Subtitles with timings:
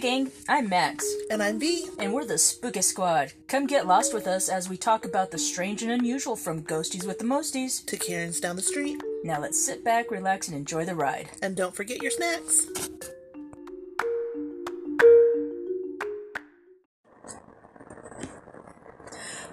[0.00, 1.86] gang, I'm Max, And I'm B.
[1.98, 3.34] and we're the Spooky Squad.
[3.48, 7.06] Come get lost with us as we talk about the strange and unusual from Ghosties
[7.06, 7.84] with the Mosties.
[7.84, 8.98] To Karen's down the street.
[9.24, 11.28] Now let's sit back, relax, and enjoy the ride.
[11.42, 12.66] And don't forget your snacks.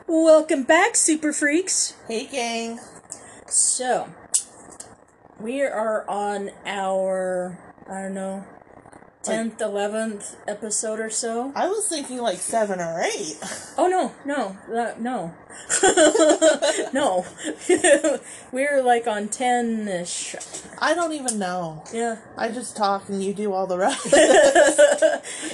[0.07, 1.93] Welcome back, Super Freaks.
[2.07, 2.79] Hey, gang.
[3.47, 4.07] So,
[5.41, 8.45] we are on our, I don't know,
[9.27, 11.51] 10th, 11th episode or so.
[11.55, 13.37] I was thinking like seven or eight.
[13.77, 15.33] Oh no, no, uh, no,
[16.93, 17.25] no.
[18.51, 20.35] We're like on ten ish.
[20.79, 21.83] I don't even know.
[21.93, 24.07] Yeah, I just talk and you do all the rest.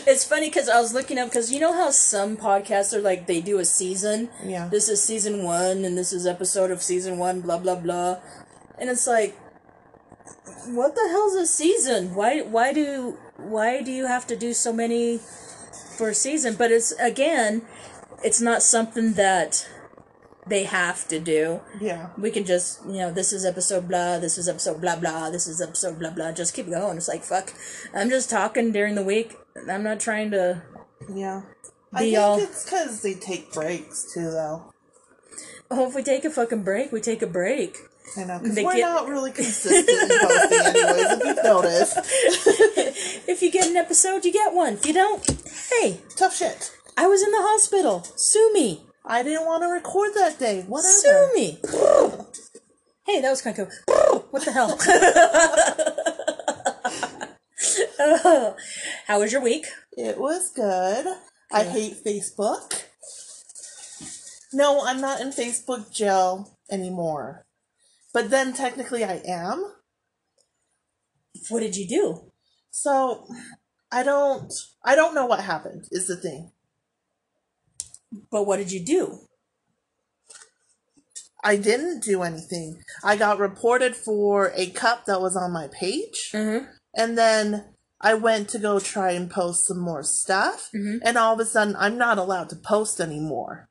[0.07, 3.27] it's funny because I was looking up because you know how some podcasts are like
[3.27, 4.29] they do a season.
[4.45, 4.67] Yeah.
[4.67, 7.41] This is season one, and this is episode of season one.
[7.41, 8.17] Blah blah blah,
[8.77, 9.35] and it's like,
[10.67, 12.15] what the hell's a season?
[12.15, 15.19] Why why do why do you have to do so many
[15.97, 16.55] for a season?
[16.55, 17.61] But it's again,
[18.23, 19.67] it's not something that
[20.45, 21.61] they have to do.
[21.79, 22.09] yeah.
[22.17, 25.47] We can just, you know, this is episode blah, this is episode blah blah, this
[25.47, 26.31] is episode blah blah.
[26.33, 26.97] Just keep going.
[26.97, 27.53] It's like fuck.
[27.93, 29.35] I'm just talking during the week.
[29.69, 30.61] I'm not trying to.
[31.13, 31.43] Yeah.
[31.93, 34.73] I think all- it's because they take breaks too, though.
[35.71, 37.77] Oh, if we take a fucking break, we take a break.
[38.17, 41.97] I know, because we're get- not really consistent posting, anyways, if you've noticed.
[43.27, 44.73] If you get an episode, you get one.
[44.73, 45.25] If you don't,
[45.71, 46.71] hey, Tough shit.
[46.97, 48.03] I was in the hospital.
[48.15, 48.83] Sue me.
[49.05, 50.61] I didn't want to record that day.
[50.67, 50.87] Whatever.
[50.93, 51.59] Sue me.
[53.07, 54.27] Hey, that was kind of cool.
[54.29, 54.77] What the hell?
[57.99, 58.55] oh,
[59.07, 59.65] how was your week?
[59.97, 61.05] It was good.
[61.51, 62.83] I hate Facebook.
[64.51, 67.45] No, I'm not in Facebook jail anymore.
[68.13, 69.73] But then technically I am.
[71.49, 72.31] What did you do?
[72.71, 73.27] So
[73.91, 74.51] I don't
[74.83, 76.51] I don't know what happened is the thing.
[78.31, 79.19] But what did you do?
[81.43, 82.83] I didn't do anything.
[83.03, 86.29] I got reported for a cup that was on my page.
[86.31, 86.65] Mm-hmm.
[86.95, 87.65] And then
[87.99, 90.69] I went to go try and post some more stuff.
[90.73, 90.99] Mhm.
[91.03, 93.67] And all of a sudden I'm not allowed to post anymore.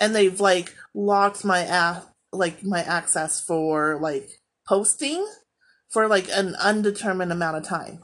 [0.00, 4.28] and they've like locked my app like my access for like
[4.68, 5.26] posting
[5.88, 8.02] for like an undetermined amount of time.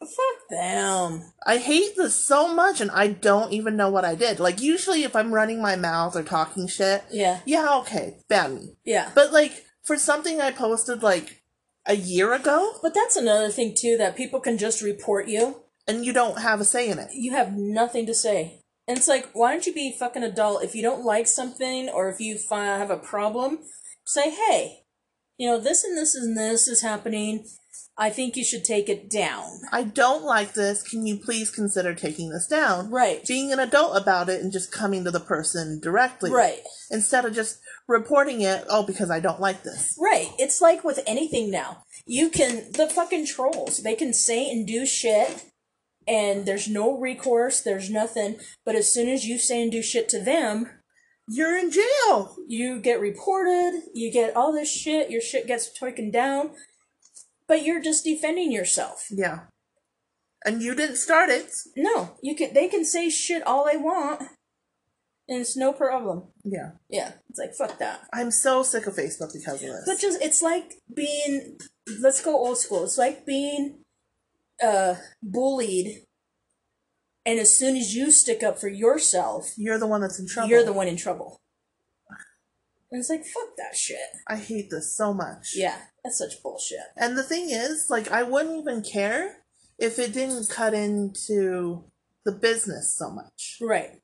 [0.00, 1.32] Fuck them.
[1.46, 4.38] I hate this so much and I don't even know what I did.
[4.38, 8.76] Like usually if I'm running my mouth or talking shit, Yeah, yeah, okay, ban me.
[8.84, 9.10] yeah.
[9.14, 11.42] But like for something I posted like
[11.86, 15.62] a year ago But that's another thing too that people can just report you.
[15.88, 17.08] and you don't have a say in it.
[17.14, 18.60] You have nothing to say.
[18.86, 20.62] And it's like, why don't you be a fucking adult?
[20.62, 23.60] If you don't like something or if you fi- have a problem,
[24.04, 24.84] say, hey,
[25.38, 27.46] you know, this and this and this is happening.
[27.96, 29.44] I think you should take it down.
[29.72, 30.82] I don't like this.
[30.82, 32.90] Can you please consider taking this down?
[32.90, 33.24] Right.
[33.26, 36.32] Being an adult about it and just coming to the person directly.
[36.32, 36.58] Right.
[36.90, 39.96] Instead of just reporting it, oh, because I don't like this.
[40.00, 40.28] Right.
[40.38, 41.84] It's like with anything now.
[42.04, 45.44] You can, the fucking trolls, they can say and do shit,
[46.06, 48.36] and there's no recourse, there's nothing.
[48.64, 50.70] But as soon as you say and do shit to them,
[51.28, 52.36] You're in jail.
[52.46, 56.50] you get reported, you get all this shit, your shit gets taken down,
[57.48, 59.06] but you're just defending yourself.
[59.10, 59.40] Yeah.
[60.44, 61.50] And you didn't start it.
[61.76, 64.20] No, you can, they can say shit all they want,
[65.26, 66.24] and it's no problem.
[66.44, 66.72] Yeah.
[66.90, 67.12] Yeah.
[67.30, 68.02] It's like, fuck that.
[68.12, 69.84] I'm so sick of Facebook because of this.
[69.86, 71.56] But just it's like being
[72.02, 72.84] let's go old school.
[72.84, 73.78] It's like being
[74.64, 76.04] uh bullied
[77.26, 80.50] and as soon as you stick up for yourself, You're the one that's in trouble.
[80.50, 81.40] you're the one in trouble.
[82.90, 83.96] And it's like fuck that shit.
[84.28, 85.52] I hate this so much.
[85.56, 86.78] Yeah, that's such bullshit.
[86.96, 89.38] And the thing is, like, I wouldn't even care
[89.78, 91.84] if it didn't cut into
[92.24, 93.58] the business so much.
[93.60, 94.00] Right.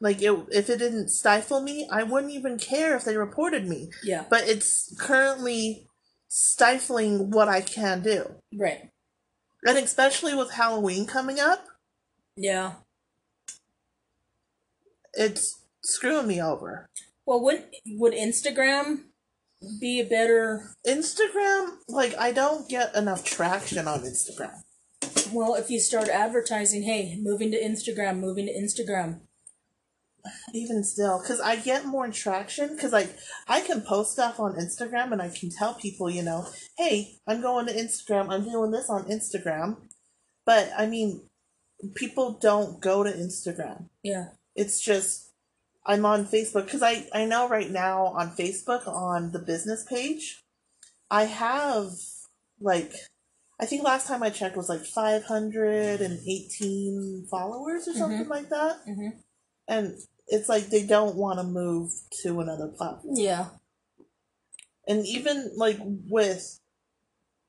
[0.00, 3.90] Like, it, if it didn't stifle me, I wouldn't even care if they reported me.
[4.04, 4.24] Yeah.
[4.30, 5.88] But it's currently
[6.28, 8.36] stifling what I can do.
[8.56, 8.90] Right.
[9.64, 11.66] And especially with Halloween coming up,
[12.36, 12.74] Yeah.
[15.14, 16.88] it's screwing me over.
[17.24, 19.04] Well, would would Instagram
[19.80, 24.62] be a better Instagram, like, I don't get enough traction on Instagram.
[25.32, 29.20] well, if you start advertising, hey, moving to Instagram, moving to Instagram.
[30.54, 33.14] Even still because i get more traction because like
[33.48, 36.46] i can post stuff on instagram and i can tell people you know
[36.78, 39.76] hey i'm going to instagram i'm doing this on instagram
[40.44, 41.22] but i mean
[41.94, 44.26] people don't go to instagram Yeah.
[44.54, 45.32] it's just
[45.84, 50.42] i'm on facebook because i i know right now on facebook on the business page
[51.10, 51.90] i have
[52.60, 52.92] like
[53.58, 58.84] I think last time I checked was like 518 followers or something like that.
[58.86, 59.12] Mhm.
[59.66, 59.96] And
[60.28, 61.92] it's like they don't want to move
[62.22, 63.14] to another platform.
[63.16, 63.46] Yeah.
[64.86, 66.60] And even like with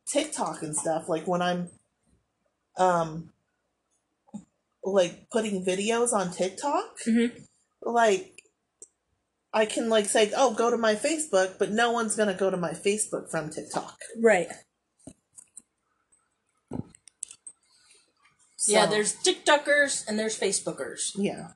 [0.08, 1.70] TikTok and stuff, like when I'm
[2.78, 3.32] um
[4.84, 7.46] like putting videos on TikTok, Mhm.
[7.82, 8.34] like
[9.54, 12.50] I can like say, "Oh, go to my Facebook," but no one's going to go
[12.52, 14.00] to my Facebook from TikTok.
[14.22, 14.50] Right.
[18.68, 21.12] Yeah, there's TikTokers and there's Facebookers.
[21.16, 21.50] Yeah.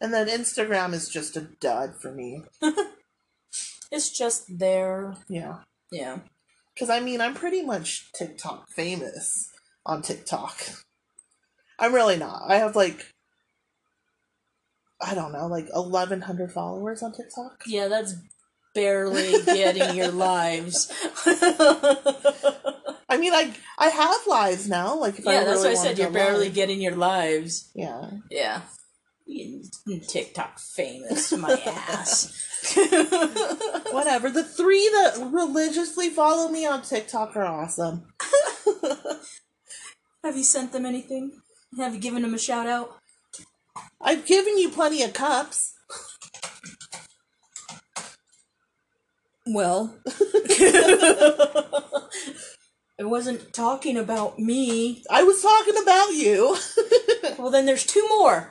[0.00, 2.42] And then Instagram is just a dud for me.
[3.90, 5.14] It's just there.
[5.28, 5.58] Yeah.
[5.90, 6.18] Yeah.
[6.74, 9.50] Because I mean, I'm pretty much TikTok famous
[9.84, 10.56] on TikTok.
[11.78, 12.42] I'm really not.
[12.48, 13.06] I have like,
[15.00, 17.62] I don't know, like 1,100 followers on TikTok.
[17.66, 18.14] Yeah, that's
[18.74, 20.92] barely getting your lives.
[23.08, 24.98] I mean, I I have lives now.
[24.98, 25.98] Like, if I yeah, really that's what I said.
[25.98, 26.54] You're barely live.
[26.54, 27.70] getting your lives.
[27.74, 28.10] Yeah.
[28.30, 28.62] Yeah.
[30.06, 32.74] TikTok famous, my ass.
[33.90, 34.30] Whatever.
[34.30, 38.04] The three that religiously follow me on TikTok are awesome.
[40.24, 41.40] Have you sent them anything?
[41.76, 42.96] Have you given them a shout out?
[44.00, 45.74] I've given you plenty of cups.
[49.48, 51.22] Well, it
[53.00, 55.04] wasn't talking about me.
[55.08, 56.56] I was talking about you.
[57.38, 58.50] Well, then there's two more.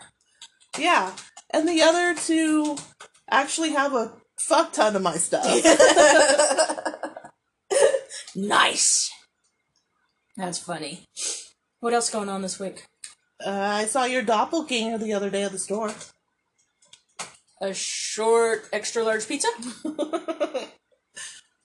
[0.78, 1.14] Yeah.
[1.52, 2.78] And the other two
[3.30, 5.46] actually have a fuck ton of my stuff.
[8.36, 9.12] Nice.
[10.36, 11.08] That's funny.
[11.80, 12.86] What else going on this week?
[13.46, 15.94] Uh, I saw your doppelganger the other day at the store.
[17.62, 19.48] A short extra large pizza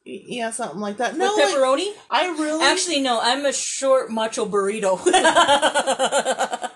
[0.04, 1.12] Yeah, something like that.
[1.12, 1.92] with No, like, pepperoni.
[2.08, 3.20] I really Actually, no.
[3.20, 4.98] I'm a short macho burrito.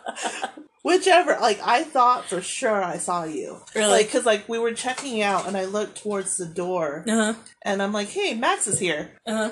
[0.84, 1.36] whichever.
[1.40, 3.58] Like I thought for sure I saw you.
[3.74, 3.90] Really?
[3.90, 7.34] Like because like we were checking out and I looked towards the door uh huh.
[7.62, 9.10] and I'm like, hey, Max is here.
[9.26, 9.50] Uh huh.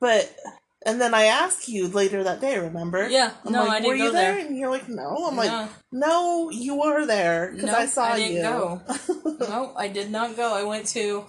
[0.00, 0.36] But
[0.84, 2.58] and then I asked you later that day.
[2.58, 3.08] Remember?
[3.08, 3.30] Yeah.
[3.46, 4.34] I'm no, like, I didn't were go you there?
[4.34, 4.46] there.
[4.46, 5.28] And you're like, no.
[5.28, 5.68] I'm like, No.
[5.92, 8.42] no, you were there because No, I saw I didn't you.
[8.42, 8.82] go.
[9.48, 10.52] no, I did not go.
[10.52, 11.24] I went to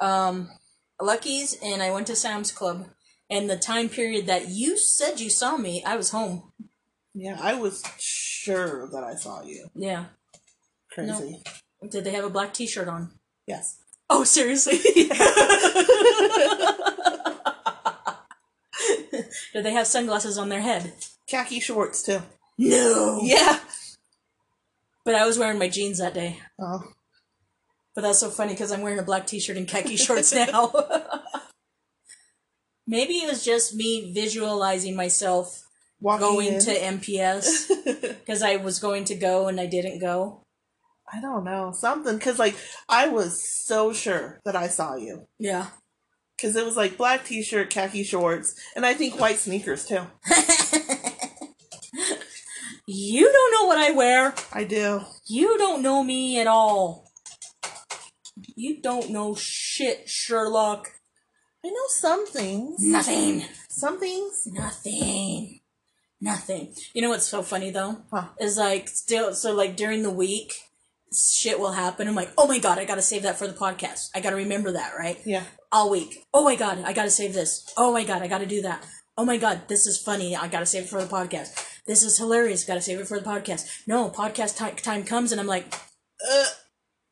[0.00, 0.50] um,
[1.00, 2.88] Lucky's and I went to Sam's Club.
[3.28, 6.52] And the time period that you said you saw me, I was home.
[7.18, 9.70] Yeah, I was sure that I saw you.
[9.74, 10.04] Yeah.
[10.92, 11.42] Crazy.
[11.88, 13.10] Did they have a black T-shirt on?
[13.46, 13.78] Yes.
[14.10, 14.78] Oh, seriously?
[19.54, 20.92] Did they have sunglasses on their head?
[21.26, 22.20] Khaki shorts too.
[22.58, 23.20] No.
[23.22, 23.60] Yeah.
[25.06, 26.38] But I was wearing my jeans that day.
[26.60, 26.82] Oh.
[27.94, 30.70] But that's so funny because I'm wearing a black T-shirt and khaki shorts now.
[32.86, 35.65] Maybe it was just me visualizing myself
[36.00, 36.60] Walking going in.
[36.60, 37.68] to MPS
[38.20, 40.42] because I was going to go and I didn't go.
[41.12, 42.56] I don't know something because like
[42.88, 45.68] I was so sure that I saw you Yeah.
[46.36, 50.02] because it was like black t-shirt, khaki shorts, and I think white sneakers too.
[52.88, 54.32] You don't know what I wear.
[54.52, 55.00] I do.
[55.26, 57.10] You don't know me at all.
[58.54, 60.92] You don't know shit, Sherlock.
[61.64, 62.76] I know some things.
[62.80, 63.44] Nothing.
[63.68, 64.46] Some things.
[64.46, 65.58] Nothing.
[66.26, 66.74] Nothing.
[66.92, 68.02] You know what's so funny though?
[68.12, 68.26] Huh.
[68.40, 70.54] Is like still so like during the week
[71.14, 72.08] shit will happen.
[72.08, 74.10] I'm like, oh my god, I gotta save that for the podcast.
[74.14, 75.18] I gotta remember that, right?
[75.24, 75.44] Yeah.
[75.70, 76.24] All week.
[76.34, 77.72] Oh my god, I gotta save this.
[77.76, 78.84] Oh my god, I gotta do that.
[79.16, 80.34] Oh my god, this is funny.
[80.36, 81.50] I gotta save it for the podcast.
[81.86, 82.64] This is hilarious.
[82.64, 83.86] Gotta save it for the podcast.
[83.86, 85.72] No, podcast ti- time comes and I'm like,
[86.28, 86.44] Uh,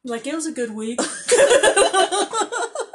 [0.05, 0.99] like it was a good week.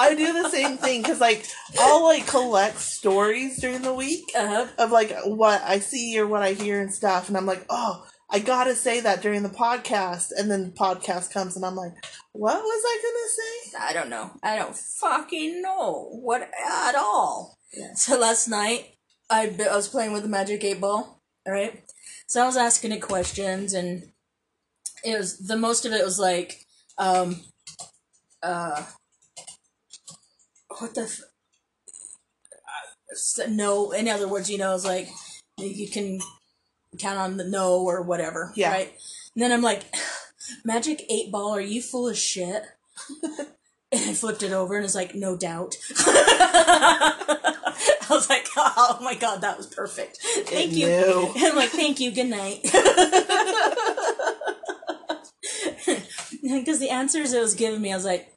[0.00, 1.46] I do the same thing because like
[1.78, 4.66] I'll like collect stories during the week uh-huh.
[4.78, 8.06] of like what I see or what I hear and stuff, and I'm like, oh,
[8.30, 11.92] I gotta say that during the podcast, and then the podcast comes, and I'm like,
[12.32, 13.88] what was I gonna say?
[13.88, 14.30] I don't know.
[14.42, 17.58] I don't fucking know what at all.
[17.72, 17.94] Yeah.
[17.94, 18.94] So last night,
[19.28, 21.82] I I was playing with the Magic 8 Ball, alright?
[22.26, 24.12] So I was asking it questions, and
[25.04, 26.64] it was, the most of it was like,
[26.98, 27.40] um,
[28.42, 28.84] uh,
[30.80, 31.20] what the, f-
[33.40, 35.08] uh, no, in other words, you know, it's like,
[35.58, 36.20] you can
[36.98, 38.70] count on the no or whatever, Yeah.
[38.72, 38.92] right?
[39.34, 39.84] And then I'm like,
[40.64, 42.62] Magic 8 Ball, are you full of shit?
[43.92, 45.74] And I flipped it over and it's like, no doubt.
[45.98, 47.56] I
[48.08, 50.18] was like, oh my god, that was perfect.
[50.46, 50.86] Thank It you.
[50.86, 51.32] knew.
[51.34, 52.60] And I'm like, thank you, good night.
[56.42, 58.32] Because the answers it was giving me, I was like,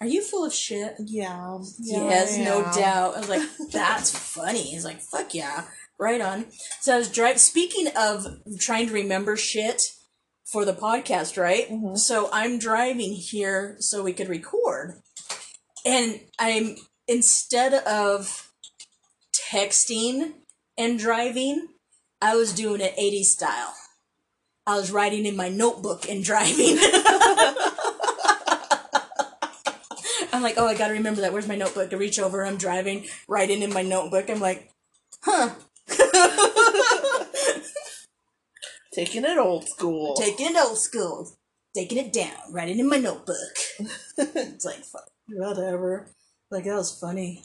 [0.00, 0.94] Are you full of shit?
[0.98, 1.58] Yeah.
[1.80, 3.16] yeah yes, I no doubt.
[3.16, 4.62] I was like, that's funny.
[4.62, 5.64] He's like, fuck yeah.
[5.98, 6.46] Right on.
[6.80, 7.38] So I was driving.
[7.38, 8.26] Speaking of
[8.60, 9.82] trying to remember shit
[10.44, 11.68] for the podcast, right?
[11.68, 11.98] Mhm.
[11.98, 14.94] So I'm driving here so we could record.
[15.84, 16.76] And I'm,
[17.08, 18.50] instead of
[19.50, 20.34] texting
[20.76, 21.68] and driving,
[22.22, 23.74] I was doing it 80s style.
[24.66, 26.78] I was writing in my notebook and driving.
[30.38, 31.32] I'm like, oh, I gotta remember that.
[31.32, 31.92] Where's my notebook?
[31.92, 34.30] I reach over, I'm driving, writing in my notebook.
[34.30, 34.70] I'm like,
[35.24, 35.50] huh.
[38.94, 40.14] Taking it old school.
[40.14, 41.28] Taking it old school,
[41.74, 43.36] taking it down, writing in my notebook.
[44.16, 46.06] it's like, fuck, whatever.
[46.52, 47.42] Like, that was funny.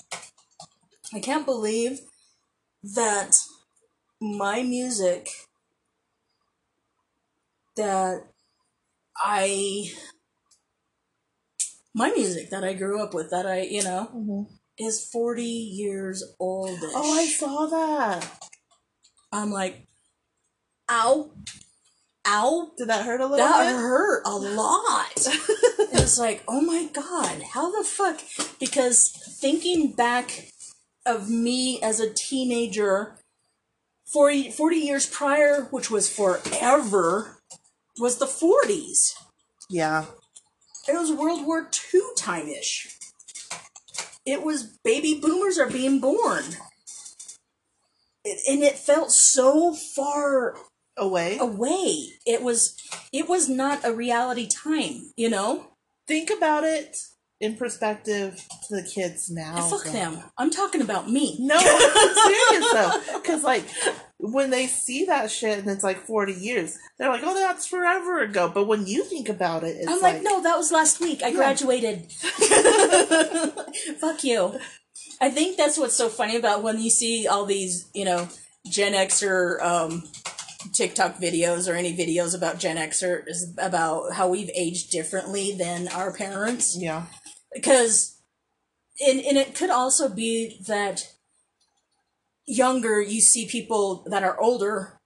[1.16, 2.00] I can't believe
[2.96, 3.38] that
[4.22, 5.30] my music
[7.76, 8.28] that
[9.18, 9.90] I.
[11.94, 14.48] My music that I grew up with, that I, you know, Mhm.
[14.78, 16.80] is 40 years old.
[16.82, 18.42] Oh, I saw that.
[19.32, 19.88] I'm like,
[20.90, 21.32] ow,
[22.26, 23.76] ow, Did that hurt a little that bit?
[23.76, 25.12] hurt a lot.
[25.18, 28.22] it's like, oh my god, how the fuck?
[28.60, 29.10] Because
[29.40, 30.52] thinking back
[31.06, 33.20] of me as a teenager,
[34.12, 37.40] 40, 40 years prior, which was forever,
[38.00, 39.14] was the 40s.
[39.70, 40.06] yeah.
[40.88, 42.98] It was World War II time ish.
[44.26, 46.44] It was baby boomers are being born.
[48.26, 50.56] It, and it felt so far
[50.98, 51.38] Away.
[51.40, 52.10] away.
[52.26, 52.78] It was
[53.12, 55.68] it was not a reality time, you know?
[56.08, 56.98] Think about it
[57.44, 58.36] in perspective
[58.68, 59.56] to the kids now.
[59.70, 59.92] fuck though.
[59.92, 60.24] them.
[60.38, 61.38] I'm talking about me.
[61.40, 63.66] No, I'm serious though, because like
[64.20, 68.22] when they see that shit and it's like forty years, they're like, "Oh, that's forever
[68.22, 71.22] ago." But when you think about it, it's I'm like, no, that was last week.
[71.24, 71.36] I Yeah.
[71.36, 72.12] graduated.
[74.00, 74.60] Fuck you.
[75.22, 78.28] I think that's what's so funny about when you see all these, you know,
[78.70, 80.04] Gen Xer um,
[80.74, 85.88] TikTok videos or any videos about Gen Xer is about how we've aged differently than
[85.90, 86.76] our parents.
[86.80, 87.06] yeah,
[87.54, 88.18] Because,
[89.06, 91.14] and, and it could also be that
[92.46, 95.00] younger, you see people that are older,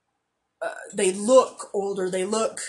[0.60, 2.60] uh, they look older, they look,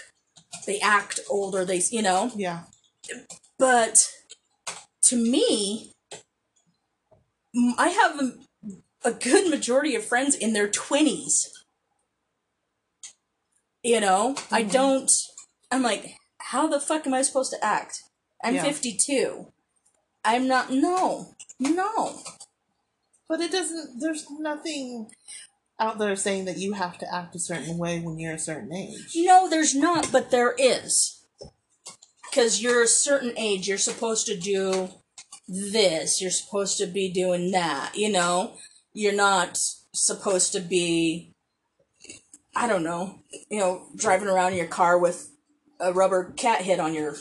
[0.66, 2.32] they act older, they, you know?
[2.36, 2.64] yeah,
[3.58, 4.10] But
[5.04, 5.94] to me,
[7.78, 11.48] i have a, a good majority of friends in their 20s.
[13.82, 14.72] You know, I Mhm.
[14.72, 15.12] don't,
[15.72, 18.04] I'm like, how the fuck am I supposed to act?
[18.44, 18.64] I'm Yeah.
[18.64, 19.52] 52.
[20.24, 22.20] I'm not, no, no.
[23.30, 24.00] but it doesn't.
[24.00, 25.10] There's nothing
[25.80, 28.74] out there saying that you have to act a certain way when you're a certain
[28.74, 29.14] age.
[29.16, 31.24] No, there's not, but there is.
[32.30, 34.90] Because you're a certain age, you're supposed to do
[35.48, 38.56] this, you're supposed to be doing that, you know?
[38.94, 39.58] You're not
[39.94, 41.34] supposed to be,
[42.56, 45.32] I don't know, you know, driving around in your car with
[45.80, 47.16] a rubber cat head on your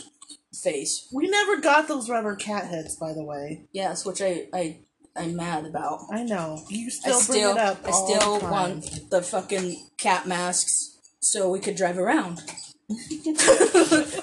[0.55, 1.09] face.
[1.13, 3.67] We never got those rubber cat heads, by the way.
[3.73, 4.79] Yes, which I, I,
[5.17, 6.01] I'm mad about.
[6.11, 7.81] I know you I still, still, bring it up.
[7.85, 12.41] I still the want the fucking cat masks so we could drive around.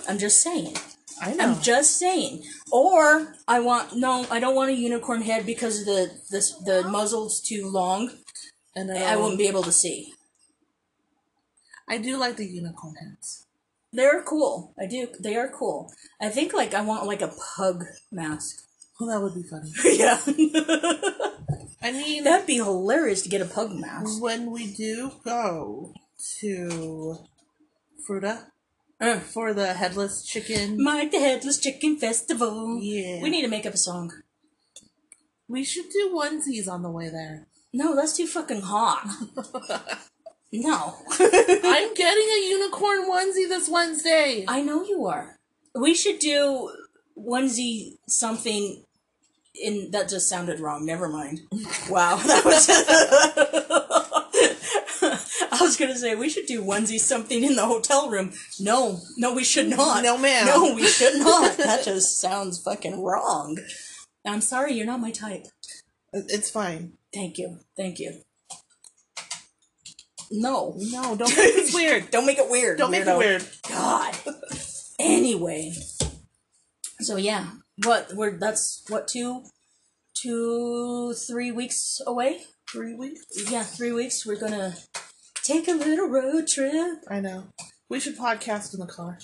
[0.08, 0.75] I'm just saying.
[1.22, 1.44] I know.
[1.44, 2.44] I'm just saying.
[2.72, 7.41] Or I want no, I don't want a unicorn head because the the the muzzle's
[7.41, 8.12] too long.
[8.75, 10.13] and I um, wouldn't be able to see.
[11.88, 13.44] I do like the unicorn heads.
[13.95, 14.73] They're cool.
[14.79, 15.07] I do.
[15.19, 15.91] They are cool.
[16.21, 18.57] I think like I want like a pug mask.
[18.99, 19.71] Well, that would be funny.
[19.97, 20.19] yeah,
[21.81, 24.21] I mean, that'd be hilarious to get a pug mask.
[24.21, 25.93] when we do go
[26.39, 27.17] to
[28.07, 28.45] Fruita
[29.01, 32.79] Uh, for the headless chicken, Mike the Headless Chicken Festival.
[32.81, 34.11] yeah, We need to make up a song.
[35.49, 37.47] we should do onesies on the way there.
[37.73, 39.05] No, that's too fucking hot.
[40.51, 40.95] no.
[41.19, 44.45] I'm getting a unicorn onesie this Wednesday.
[44.47, 45.37] I know you are.
[45.73, 46.71] We should do
[47.17, 48.83] onesie something
[49.61, 50.85] in that just sounded wrong.
[50.85, 51.41] Never mind.
[51.89, 52.67] Wow, that was.
[55.51, 58.33] I was gonna say we should do onesie something in the hotel room.
[58.59, 60.03] No, no, we should not.
[60.03, 60.47] No, ma'am.
[60.47, 61.57] No, we should not.
[61.57, 63.57] That just sounds fucking wrong.
[64.25, 65.45] I'm sorry, you're not my type.
[66.11, 66.93] It's fine.
[67.13, 68.21] Thank you, thank you.
[70.32, 72.10] No, No, don't make this weird.
[72.12, 72.77] Don't make it weird.
[72.77, 73.46] Don't make it weird.
[73.70, 74.15] God.
[75.00, 75.74] anyway,
[77.00, 77.48] so yeah,
[77.84, 79.44] what we're that's what two,
[80.13, 82.41] two, three weeks away.
[82.72, 83.22] Three weeks.
[83.51, 84.25] Yeah, three weeks.
[84.25, 84.75] We're gonna
[85.44, 87.00] take a little road trip.
[87.10, 87.46] I know.
[87.88, 89.20] We should podcast in the car.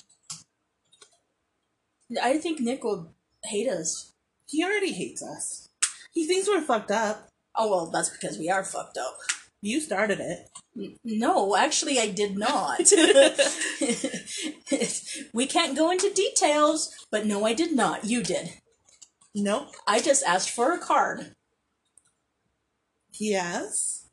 [2.22, 3.14] I think Nick will
[3.46, 4.14] hate us.
[4.46, 5.70] He already hates us.
[6.14, 7.30] He thinks we're fucked up.
[7.56, 9.18] Oh well, that's because we are fucked up.
[9.62, 10.50] You started it.
[11.04, 12.80] No, actually, I did not.
[15.34, 18.06] we can't go into details, but no, I did not.
[18.06, 18.54] You did.
[19.36, 19.68] Nope.
[19.86, 21.36] I just asked for a card.
[23.20, 24.08] Yes.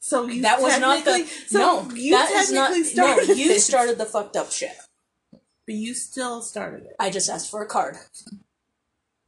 [0.00, 1.90] So you That was not the so no.
[1.94, 3.16] You that is not technically no.
[3.16, 4.72] started You started the fucked up shit.
[5.30, 6.96] but you still started it.
[6.98, 7.96] I just asked for a card.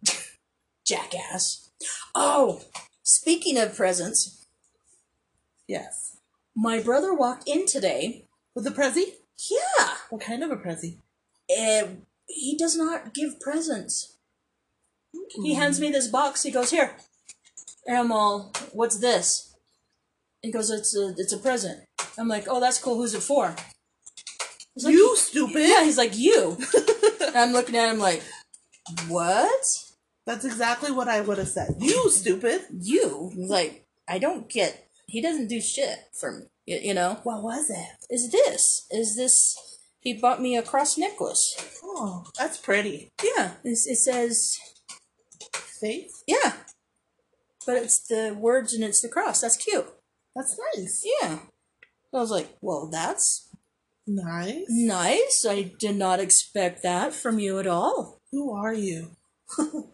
[0.85, 1.71] Jackass.
[2.15, 2.63] Oh,
[3.03, 4.47] speaking of presents,
[5.69, 6.12] Yes.
[6.55, 8.27] My brother walked in today.
[8.55, 9.05] With a prezi?
[9.51, 10.99] Yeah, What kind of a prezi?
[11.49, 14.17] and he does not give presents.
[15.35, 15.61] He hmm.
[15.61, 16.43] hands me this box.
[16.43, 16.97] He goes, "Here,"
[17.87, 19.55] and I'm all, "What's this?"
[20.41, 21.81] He goes, "It's a it's a present."
[22.19, 22.97] I'm like, "Oh, that's cool.
[22.97, 23.55] Who's it for?"
[24.75, 25.69] He's like, you stupid.
[25.69, 26.57] Yeah, he's like, "You."
[27.27, 28.23] and I'm looking at him like,
[29.09, 29.85] "What?"
[30.25, 31.75] That's exactly what I would have said.
[31.81, 32.63] You stupid.
[32.71, 34.89] You like, I don't get.
[35.13, 36.47] He doesn't do shit for me.
[36.65, 37.89] You, you know, What was it?
[38.09, 38.87] is this?
[38.91, 39.79] Is this?
[40.01, 41.79] He bought me a cross necklace.
[41.85, 43.11] Oh, that's pretty.
[43.23, 44.57] Yeah, it says
[45.55, 46.23] Faith?
[46.27, 46.55] yeah,
[47.67, 49.43] but it's the words and it's the cross.
[49.43, 49.87] That's cute.
[50.35, 51.05] That's nice.
[51.21, 51.41] Yeah.
[52.15, 53.51] I was like, well, that's
[54.07, 54.65] Nice.
[54.69, 55.45] nice.
[55.49, 58.19] I did not expect that from you at all.
[58.33, 59.11] Who are you?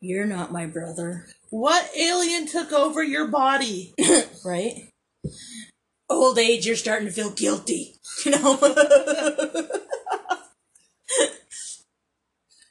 [0.00, 3.92] You're not my brother, What alien took over your body?
[4.44, 4.88] right?
[6.08, 7.96] Old age, you're starting to feel guilty.
[8.24, 8.54] You know?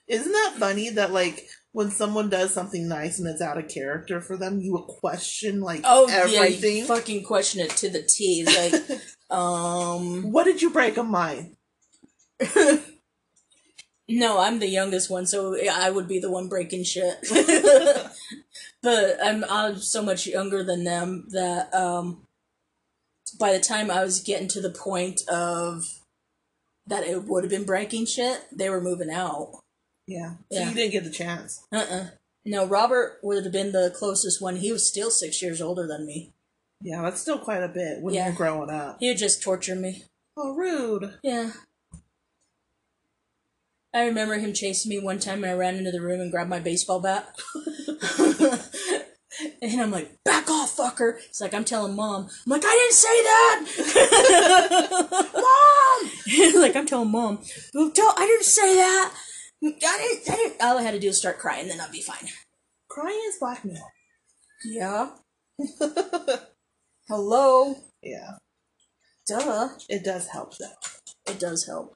[0.07, 4.19] Isn't that funny that like when someone does something nice and it's out of character
[4.19, 6.77] for them, you will question like oh, yeah, everything?
[6.77, 8.43] you fucking question it to the T.
[8.47, 8.73] Like,
[9.29, 11.55] um, what did you break of mine?
[14.09, 17.23] no, I'm the youngest one, so I would be the one breaking shit.
[18.83, 22.25] But I'm, I'm so much younger than them that um,
[23.39, 25.83] by the time I was getting to the point of
[26.87, 29.59] that it would have been breaking shit, they were moving out.
[30.07, 30.31] Yeah.
[30.51, 30.69] So Yeah.
[30.69, 31.63] you didn't get the chance.
[31.71, 32.05] Uh uh
[32.43, 34.57] No, Robert would have been the closest one.
[34.57, 36.33] He was still six years older than me.
[36.81, 38.25] Yeah, that's still quite a bit when Yeah.
[38.27, 38.97] you're growing up.
[38.99, 40.03] He would just torture me.
[40.35, 41.13] Oh, rude.
[41.23, 41.51] Yeah.
[43.93, 46.49] I remember him chasing me one time and I ran into the room and grabbed
[46.49, 47.37] my baseball bat.
[49.61, 51.17] and I'm like, back off, fucker.
[51.29, 52.29] It's like, I'm telling mom.
[52.45, 53.65] I'm like, I didn't say that!
[56.53, 56.55] mom!
[56.61, 57.39] like, I'm telling mom.
[57.73, 59.13] "Well, tell- I didn't say that!
[59.63, 60.61] I didn't, I didn't.
[60.61, 62.27] All I had to do was start crying, then I'd be fine.
[62.89, 63.91] Crying is blackmail.
[64.65, 65.11] Yeah.
[67.07, 67.75] Hello?
[68.01, 68.37] Yeah.
[69.27, 69.69] Duh.
[69.87, 70.73] It does help though.
[71.31, 71.95] It does help.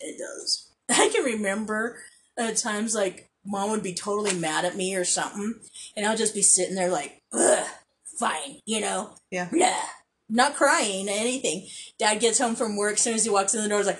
[0.00, 0.70] It does.
[0.90, 1.98] I can remember
[2.38, 5.54] at times like mom would be totally mad at me or something,
[5.96, 7.66] and I'll just be sitting there like, Ugh,
[8.18, 9.48] fine, you know, Yeah.
[10.28, 11.66] not crying anything.
[11.98, 12.94] Dad gets home from work.
[12.94, 13.98] As soon as he walks in the door, he's like.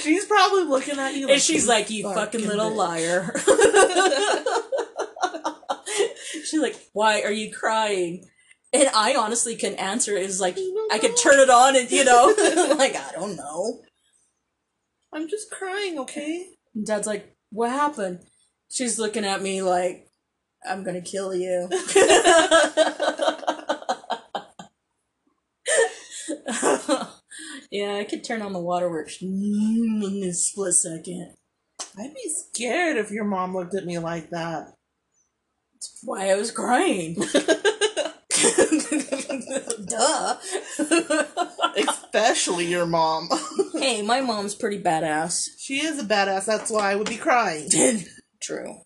[0.00, 3.34] She's probably looking at you and she's like, "You fucking fucking little bitch." liar."
[6.44, 8.26] she's like, "Why are you crying?"
[8.72, 10.12] And I honestly can answer.
[10.16, 10.58] Is like
[10.90, 12.34] I could turn it on and you know,
[12.78, 13.80] like I don't know.
[15.14, 16.48] I'm just crying, okay?
[16.74, 18.20] And Dad's like, "What happened?"
[18.68, 20.08] She's looking at me like,
[20.68, 21.68] "I'm gonna kill you."
[27.70, 31.36] yeah, I could turn on the waterworks in a split second.
[31.96, 34.74] I'd be scared if your mom looked at me like that.
[35.74, 37.16] That's why I was crying.
[39.86, 40.36] Duh.
[42.14, 43.28] Especially your mom.
[43.74, 45.48] hey, my mom's pretty badass.
[45.58, 47.68] she is a badass, that's why I would be crying.
[48.40, 48.82] true.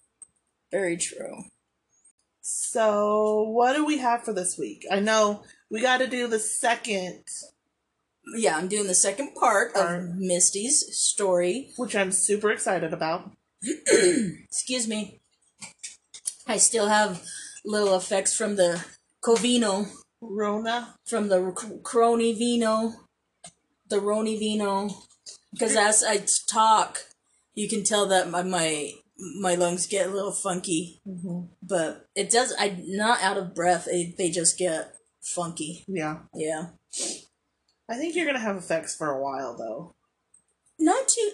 [0.72, 1.42] Very true.
[2.40, 4.86] So, what do we have for this week?
[4.90, 7.24] I know we got to do the second,
[8.34, 11.68] Yeah, I'm doing the second part of Misty's story.
[11.76, 13.32] which I'm super excited about.
[13.92, 15.20] Excuse me.
[16.46, 17.22] I still have
[17.62, 18.82] little effects from the
[19.22, 19.88] Covino,
[20.22, 20.94] Rona.
[21.04, 21.52] from the
[21.84, 22.92] Crony Vino,
[23.88, 24.90] the Roni Vino.
[25.52, 27.00] Because as I talk,
[27.54, 28.92] you can tell that my my,
[29.40, 31.00] my lungs get a little funky.
[31.06, 31.52] Mm-hmm.
[31.62, 32.54] But it does.
[32.58, 33.86] I'm not out of breath.
[33.86, 35.84] They, they just get funky.
[35.88, 36.18] Yeah.
[36.34, 36.66] Yeah.
[37.90, 39.94] I think you're going to have effects for a while, though.
[40.78, 41.30] Not too.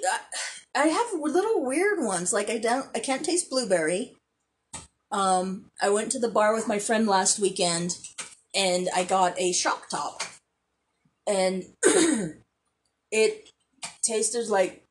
[0.74, 2.32] I, I have little weird ones.
[2.32, 2.88] Like I don't.
[2.94, 4.16] I can't taste blueberry.
[5.10, 7.98] Um, I went to the bar with my friend last weekend,
[8.54, 10.22] and I got a shock top,
[11.26, 11.64] and
[13.10, 13.50] it
[14.02, 14.86] tasted like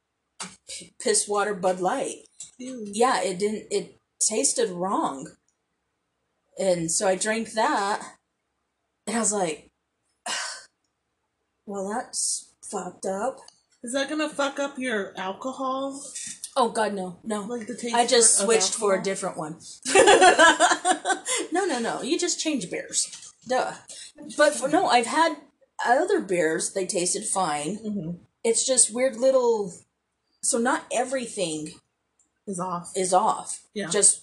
[0.68, 2.28] p- piss water Bud Light.
[2.58, 2.86] Ew.
[2.92, 3.68] Yeah, it didn't.
[3.72, 5.30] It tasted wrong,
[6.58, 8.02] and so I drank that,
[9.08, 9.72] and I was like,
[11.66, 13.40] "Well, that's fucked up."
[13.84, 16.02] Is that gonna fuck up your alcohol?
[16.56, 17.42] Oh God, no, no.
[17.42, 19.58] Like the taste I just switched for a different one.
[21.52, 22.02] no, no, no.
[22.02, 23.34] You just change beers.
[23.48, 23.74] Duh.
[24.38, 25.36] But for, no, I've had
[25.86, 26.74] other beers.
[26.74, 27.78] They tasted fine.
[27.80, 28.20] Mhm.
[28.44, 29.74] It's just weird little.
[30.42, 31.80] So not everything
[32.48, 32.92] Is off.
[32.96, 33.64] is off.
[33.74, 33.90] Yeah.
[33.90, 34.22] Just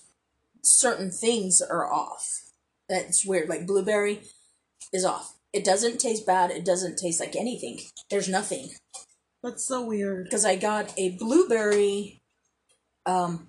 [0.62, 2.50] certain things are off.
[2.88, 3.48] That's weird.
[3.48, 4.22] Like blueberry
[4.92, 5.34] is off.
[5.52, 6.50] It doesn't taste bad.
[6.50, 7.80] It doesn't taste like anything.
[8.10, 8.70] There's nothing
[9.42, 10.24] That's so weird.
[10.24, 12.20] because I got a blueberry
[13.06, 13.48] um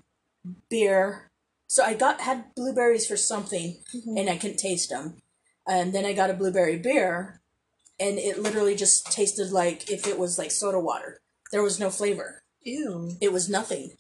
[0.69, 1.29] beer.
[1.67, 4.19] So I got had blueberries for something Mhm.
[4.19, 5.17] and I couldn't taste them.
[5.67, 7.40] And then I got a blueberry beer
[8.01, 11.19] and it literally just tasted like if it was like soda water.
[11.51, 12.41] There was no flavor.
[12.63, 13.11] Ew.
[13.21, 13.91] It was nothing.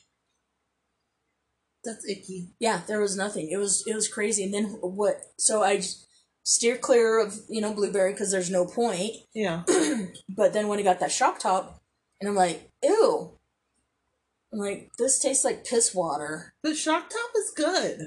[1.83, 2.49] That's icky.
[2.59, 3.49] Yeah, there was nothing.
[3.51, 4.43] It was it was crazy.
[4.43, 5.21] And then what?
[5.37, 5.81] So I
[6.43, 9.11] steer clear of you know blueberry because there's no point.
[9.33, 9.63] Yeah.
[10.29, 11.81] But then when I got that shock top,
[12.19, 13.37] and I'm like, ew.
[14.51, 16.53] I'm like, this tastes like piss water.
[16.63, 17.99] But shock top is good.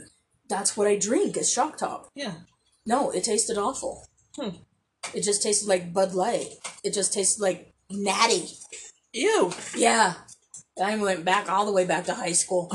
[0.49, 2.09] That's what I drink is shock top.
[2.15, 2.35] Yeah.
[2.87, 4.07] No, it tasted awful.
[4.37, 4.57] Hmm.
[5.13, 6.49] It just tasted like Bud Light.
[6.83, 8.47] It just tasted like natty.
[9.13, 9.53] Ew.
[9.77, 10.15] Yeah.
[10.83, 12.69] I went back all the way back to high school.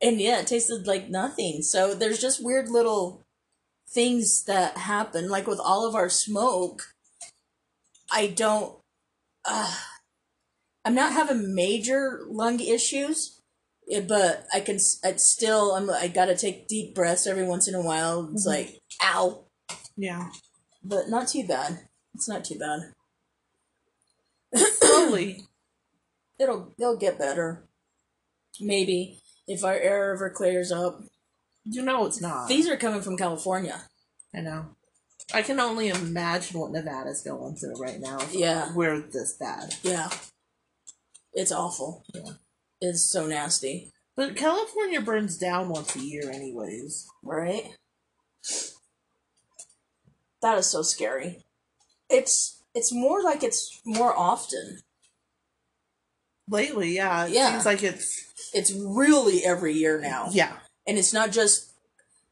[0.00, 1.62] and yeah, it tasted like nothing.
[1.62, 3.24] So there's just weird little
[3.92, 5.28] things that happen.
[5.28, 6.82] Like with all of our smoke,
[8.12, 8.76] I don't.
[9.44, 9.74] Uh,
[10.84, 13.40] I'm not having major lung issues,
[13.90, 14.76] eh, but I can.
[14.76, 15.72] It's still.
[15.74, 15.90] I'm.
[15.90, 18.30] I gotta take deep breaths every once in a while.
[18.32, 18.50] It's Mhm.
[18.50, 19.46] like, ow,
[19.96, 20.30] Yeah.
[20.82, 21.80] but not too bad.
[22.14, 22.92] It's not too bad.
[24.54, 25.44] Slowly.
[26.38, 27.64] it'll it'll get better.
[28.60, 31.02] Maybe if our air ever clears up.
[31.64, 32.48] You know it's not.
[32.48, 33.82] These are coming from California.
[34.34, 34.76] I know.
[35.32, 38.18] I can only imagine what Nevada's going through right now.
[38.32, 38.74] Yeah.
[38.74, 39.74] We're this bad.
[39.82, 40.08] Yeah.
[41.32, 42.04] It's awful.
[42.14, 42.32] Yeah.
[42.80, 43.92] It's so nasty.
[44.16, 47.06] But California burns down once a year, anyways.
[47.22, 47.76] Right?
[50.42, 51.44] That is so scary.
[52.08, 54.80] It's it's more like it's more often.
[56.48, 57.26] Lately, yeah.
[57.26, 57.50] It Yeah.
[57.52, 58.26] seems like it's.
[58.52, 60.28] It's really every year now.
[60.32, 60.56] Yeah.
[60.86, 61.70] And it's not just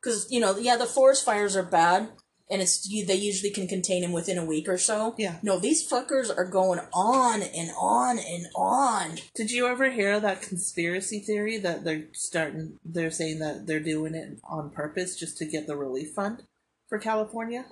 [0.00, 2.08] cuz you know, yeah, the forest fires are bad
[2.50, 5.14] and it's you, they usually can contain them within a week or so.
[5.18, 5.36] Yeah.
[5.42, 9.18] No, these fuckers are going on and on and on.
[9.34, 12.78] Did you ever hear that conspiracy theory that they're starting?
[12.84, 16.44] They're saying that they're doing it on purpose just to get the relief fund
[16.88, 17.66] for California.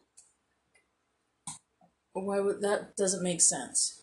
[2.25, 4.03] Why would that doesn't make sense?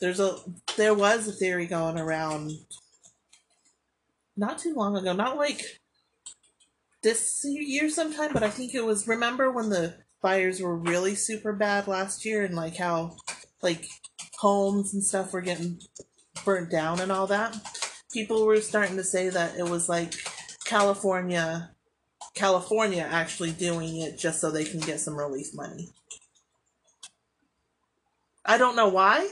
[0.00, 0.38] There's a
[0.76, 2.52] there was a theory going around
[4.36, 5.80] not too long ago, not like
[7.02, 11.52] this year sometime, but I think it was remember when the fires were really super
[11.52, 13.16] bad last year and like how
[13.62, 13.86] like
[14.38, 15.80] homes and stuff were getting
[16.44, 17.56] burnt down and all that.
[18.12, 20.14] People were starting to say that it was like
[20.64, 21.70] California
[22.34, 25.90] California actually doing it just so they can get some relief money.
[28.44, 29.28] I don't know why.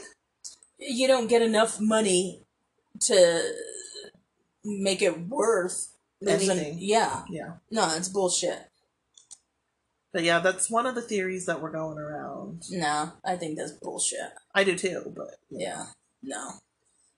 [0.79, 2.43] You don't get enough money
[3.01, 3.41] to
[4.63, 5.93] make it worth
[6.27, 6.77] Anything.
[6.79, 7.23] Yeah.
[7.29, 7.53] Yeah.
[7.71, 8.59] No, it's bullshit.
[10.11, 12.63] But yeah, that's one of the theories that were going around.
[12.69, 14.31] No, I think that's bullshit.
[14.53, 15.85] I do too, but Yeah.
[16.21, 16.51] No.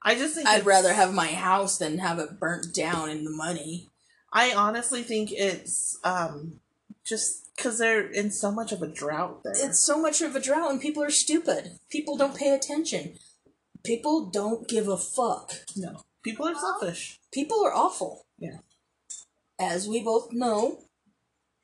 [0.02, 3.32] I just think I'd rather have my house than have it burnt down in the
[3.32, 3.90] money.
[4.32, 6.62] I honestly think it's um
[7.06, 9.54] just because they're in so much of a drought there.
[9.56, 11.78] It's so much of a drought and people are stupid.
[11.90, 13.16] People don't pay attention.
[13.84, 15.54] People don't give a fuck.
[15.76, 17.20] no, people are selfish.
[17.32, 18.26] People are awful.
[18.38, 18.58] Yeah.
[19.60, 20.80] As we both know,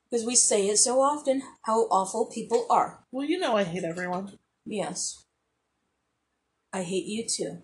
[0.10, 3.06] because we say it so often, how awful people are.
[3.12, 4.38] Well, you know I hate everyone.
[4.66, 5.26] Yes.
[6.72, 7.64] I hate you too.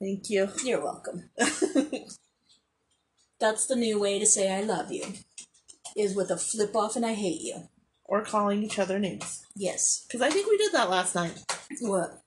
[0.00, 0.48] Thank you.
[0.64, 1.30] You're welcome.
[3.40, 5.04] That's the new way to say I love you.
[5.96, 7.68] Is with a flip off and I hate you.
[8.04, 9.46] or calling each other names.
[9.54, 10.04] Yes.
[10.06, 11.38] Because I think we did that last night.
[11.80, 12.20] What?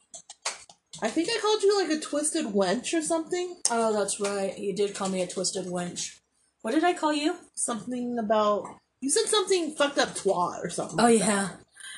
[1.02, 3.58] I think I called you like a twisted wench or something.
[3.70, 4.58] Oh, that's right.
[4.58, 6.20] You did call me a twisted wench.
[6.62, 7.36] What did I call you?
[7.56, 8.64] Something about
[9.02, 11.00] you said something fucked up twat or something.
[11.00, 11.50] Oh like yeah.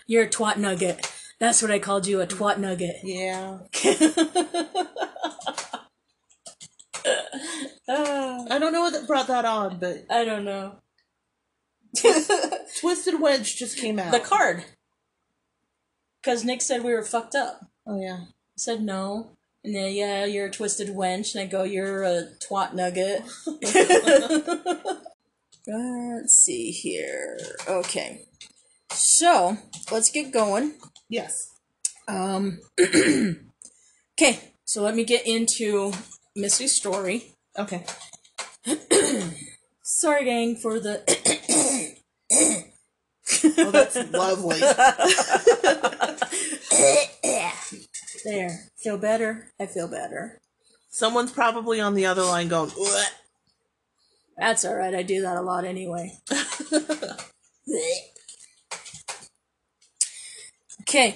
[0.08, 1.12] You're a twat nugget.
[1.40, 2.98] That's what I called you, a twat nugget.
[3.04, 3.60] Yeah.
[7.88, 10.78] Ah, I don't know what brought that on, but I don't know.
[12.80, 14.12] twisted Wedge just came out.
[14.12, 14.66] the card.
[16.22, 17.62] Because Nick said we were fucked up.
[17.88, 18.26] Oh yeah.
[18.26, 19.36] I said no.
[19.66, 21.34] And then, yeah, you're a twisted wench.
[21.34, 23.24] And I go, you're a twat nugget.
[25.68, 27.40] let's see here.
[27.68, 28.26] Okay.
[28.92, 29.58] So,
[29.92, 30.76] let's get going.
[31.10, 31.52] Yes.
[32.08, 35.94] Um, okay, so let me get into
[36.36, 37.34] Missy's story.
[37.58, 37.84] Okay.
[39.82, 41.02] Sorry, gang, for the.
[43.58, 44.60] Oh, that's lovely.
[48.26, 48.70] there.
[48.78, 49.52] Feel better?
[49.60, 50.42] I feel better.
[50.90, 53.14] Someone's probably on the other line going, "What?"
[54.38, 56.18] That's alright, I do that a lot anyway.
[60.82, 61.16] okay,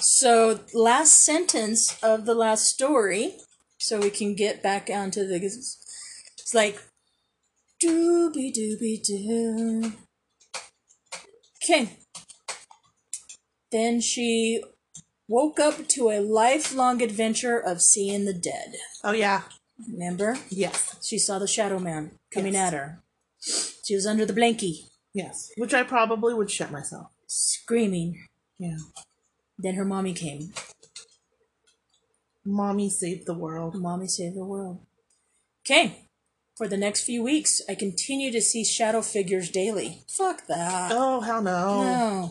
[0.00, 3.36] so last sentence of the last story,
[3.78, 5.36] so we can get back onto the.
[5.36, 6.80] It's like.
[7.82, 9.92] Dooby dooby doo.
[11.62, 11.90] Okay.
[13.70, 14.62] Then she
[15.28, 18.74] woke up to a lifelong adventure of seeing the dead.
[19.04, 19.42] Oh yeah.
[19.90, 20.36] Remember?
[20.50, 20.96] Yes.
[21.02, 22.72] She saw the shadow man coming Yes.
[22.72, 23.02] at her.
[23.84, 25.50] She was under the blankie, Yes.
[25.56, 27.08] Which I probably would shut myself.
[27.26, 28.26] screaming.
[28.58, 28.76] Yeah.
[29.58, 30.52] Then her mommy came.
[32.44, 33.74] Mommy saved the world.
[33.80, 34.84] Mommy saved the world.
[35.64, 36.08] Okay.
[36.56, 40.04] For the next few weeks, I continue to see shadow figures daily.
[40.08, 40.92] Fuck that.
[40.94, 41.82] Oh hell no.
[41.82, 42.30] No.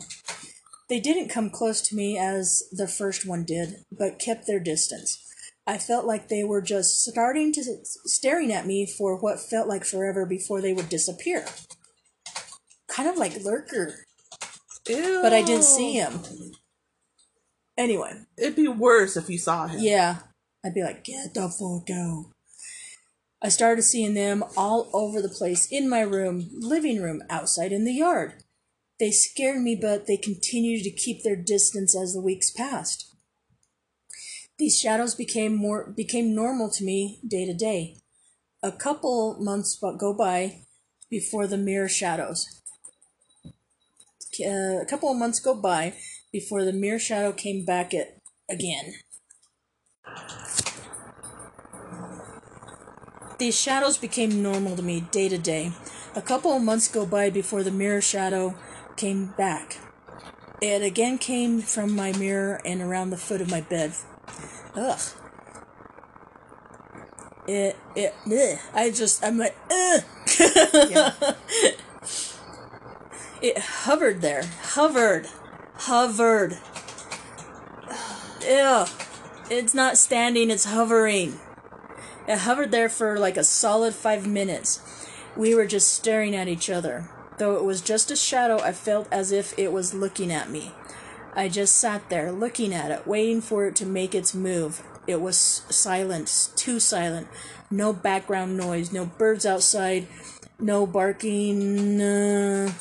[0.90, 5.18] They didn't come close to me as the first one did, but kept their distance.
[5.66, 9.86] I felt like they were just starting to staring at me for what felt like
[9.86, 11.46] forever before they would disappear.
[12.88, 14.06] Kind of like Lurker,
[14.90, 15.20] Ew.
[15.22, 16.20] but I didn't see him.
[17.78, 19.80] Anyway, It'd be worse if you saw him.
[19.82, 20.18] yeah,
[20.66, 22.26] I'd be like, get the fuck out.
[23.43, 27.86] I started seeing them all over the place in my room, living room, outside in
[27.86, 28.43] the yard.
[28.99, 33.12] They scared me, but they continued to keep their distance as the weeks passed.
[34.60, 37.97] These shadows became more became normal to me day to day.
[38.62, 40.62] A couple months go by
[41.10, 42.62] before the mirror shadows.
[44.39, 45.95] Uh, a couple of months go by
[46.32, 48.93] before the mirror shadow came back at again.
[53.41, 55.71] These shadows became normal to me day to day.
[56.15, 58.54] A couple of months go by before the mirror shadow
[58.97, 59.77] came back.
[60.62, 63.93] It again came from my mirror and around the foot of my bed.
[64.75, 64.99] Ugh.
[67.47, 68.60] It, it, ugh.
[68.75, 70.04] I just, I'm like, ugh.
[70.91, 71.13] Yeah.
[73.41, 74.43] It hovered there.
[74.62, 75.27] Hovered.
[75.73, 76.60] Hovered.
[78.47, 78.86] Ew.
[79.49, 81.39] It's not standing, it's hovering.
[82.28, 84.80] It hovered there for like a solid five minutes.
[85.36, 87.10] We were just staring at each other.
[87.38, 90.72] Though it was just a shadow, I felt as if it was looking at me.
[91.34, 94.84] I just sat there, looking at it, waiting for it to make its move.
[95.08, 97.28] It was silent, too silent.
[97.72, 100.08] No background noise, no birds outside,
[100.60, 102.02] no barking.
[102.02, 102.72] Uh...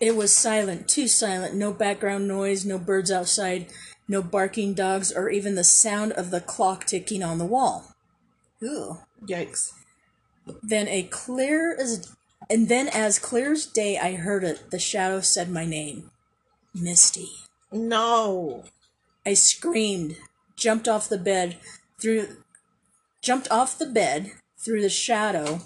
[0.00, 1.54] It was silent, too silent.
[1.54, 3.66] No background noise, no birds outside,
[4.08, 7.94] no barking dogs, or even the sound of the clock ticking on the wall.
[8.62, 8.98] Ooh.
[9.24, 9.72] Yikes.
[10.62, 12.14] Then a clear as
[12.50, 16.10] and then as clear as day I heard it, the shadow said my name.
[16.74, 17.30] Misty.
[17.72, 18.64] No.
[19.24, 20.16] I screamed,
[20.56, 21.56] jumped off the bed,
[22.00, 22.36] through
[23.22, 25.60] jumped off the bed through the shadow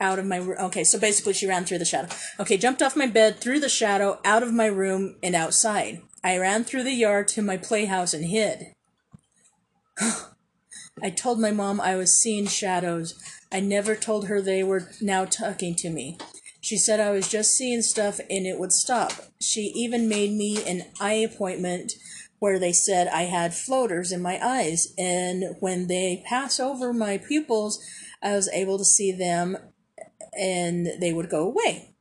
[0.00, 0.56] out of my room.
[0.58, 2.08] Okay, so basically she ran through the shadow.
[2.38, 6.02] Okay, jumped off my bed through the shadow out of my room and outside.
[6.24, 8.72] I ran through the yard to my playhouse and hid.
[11.02, 13.14] I told my mom I was seeing shadows.
[13.52, 16.18] I never told her they were now talking to me.
[16.60, 19.12] She said I was just seeing stuff and it would stop.
[19.40, 21.92] She even made me an eye appointment
[22.38, 27.18] where they said I had floaters in my eyes, and when they pass over my
[27.18, 27.78] pupils,
[28.22, 29.58] I was able to see them
[30.38, 31.94] and they would go away.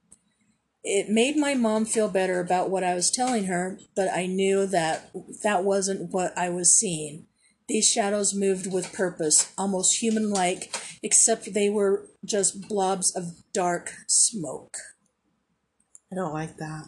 [0.84, 4.66] It made my mom feel better about what I was telling her, but I knew
[4.68, 5.12] that
[5.44, 7.28] that wasn't what I was seeing.
[7.68, 13.94] These shadows moved with purpose, almost human like, except they were just blobs of dark
[14.08, 14.78] smoke.
[16.12, 16.86] I don't like that.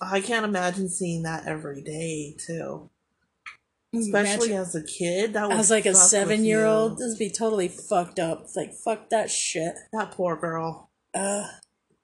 [0.00, 2.90] I can't imagine seeing that every day too.
[3.94, 5.32] Especially Imagine- as a kid.
[5.34, 8.42] That was like a seven year old, this would be totally fucked up.
[8.42, 9.74] It's like, fuck that shit.
[9.92, 10.90] That poor girl.
[11.14, 11.46] Uh,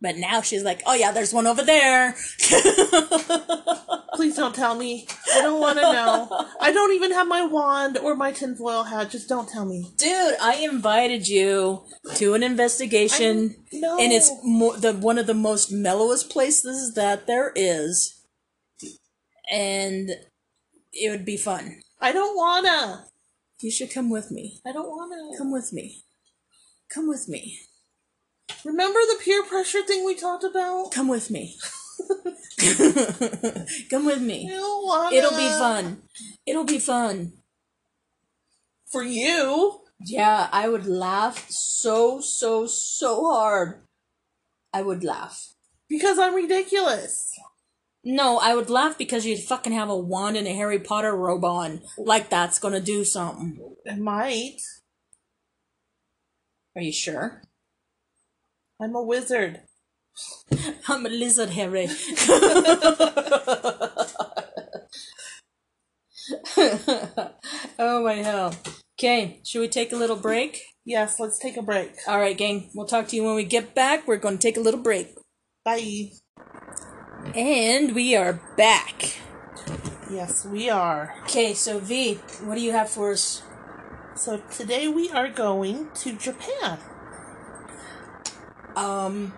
[0.00, 2.14] But now she's like, oh yeah, there's one over there.
[4.14, 5.06] Please don't tell me.
[5.34, 6.46] I don't want to know.
[6.60, 9.10] I don't even have my wand or my tinfoil hat.
[9.10, 9.86] Just don't tell me.
[9.96, 11.84] Dude, I invited you
[12.16, 13.98] to an investigation, No.
[13.98, 18.22] and it's mo- the one of the most mellowest places that there is,
[19.50, 20.10] and
[20.92, 21.81] it would be fun.
[22.00, 23.07] I don't wanna.
[23.61, 24.61] You should come with me.
[24.66, 25.37] I don't wanna.
[25.38, 26.05] Come with me.
[26.92, 27.59] Come with me.
[28.64, 30.90] Remember the peer pressure thing we talked about?
[30.92, 31.57] Come with me.
[33.90, 34.48] come with me.
[34.52, 35.16] I don't wanna.
[35.16, 36.02] It'll be fun.
[36.46, 37.33] It'll be fun.
[38.90, 39.81] for you.
[40.05, 43.83] Yeah, I would laugh so, so, so hard.
[44.72, 45.48] I would laugh.
[45.88, 47.31] Because I'm ridiculous.
[48.04, 51.44] No, I would laugh because you'd fucking have a wand and a Harry Potter robe
[51.44, 51.82] on.
[51.96, 53.58] Like that's gonna do something.
[53.84, 54.58] It might.
[56.74, 57.42] Are you sure?
[58.80, 59.60] I'm a wizard.
[60.88, 61.86] I'm a lizard, Harry.
[67.78, 68.54] oh my hell.
[68.98, 70.60] Okay, should we take a little break?
[70.84, 71.92] Yes, let's take a break.
[72.08, 74.08] Alright, gang, we'll talk to you when we get back.
[74.08, 75.14] We're gonna take a little break.
[75.64, 76.10] Bye.
[77.24, 79.14] And we are back.
[80.11, 81.14] Yes, we are.
[81.22, 83.42] Okay, so V, what do you have for us?
[84.16, 86.78] So today we are going to Japan.
[88.76, 89.32] Um,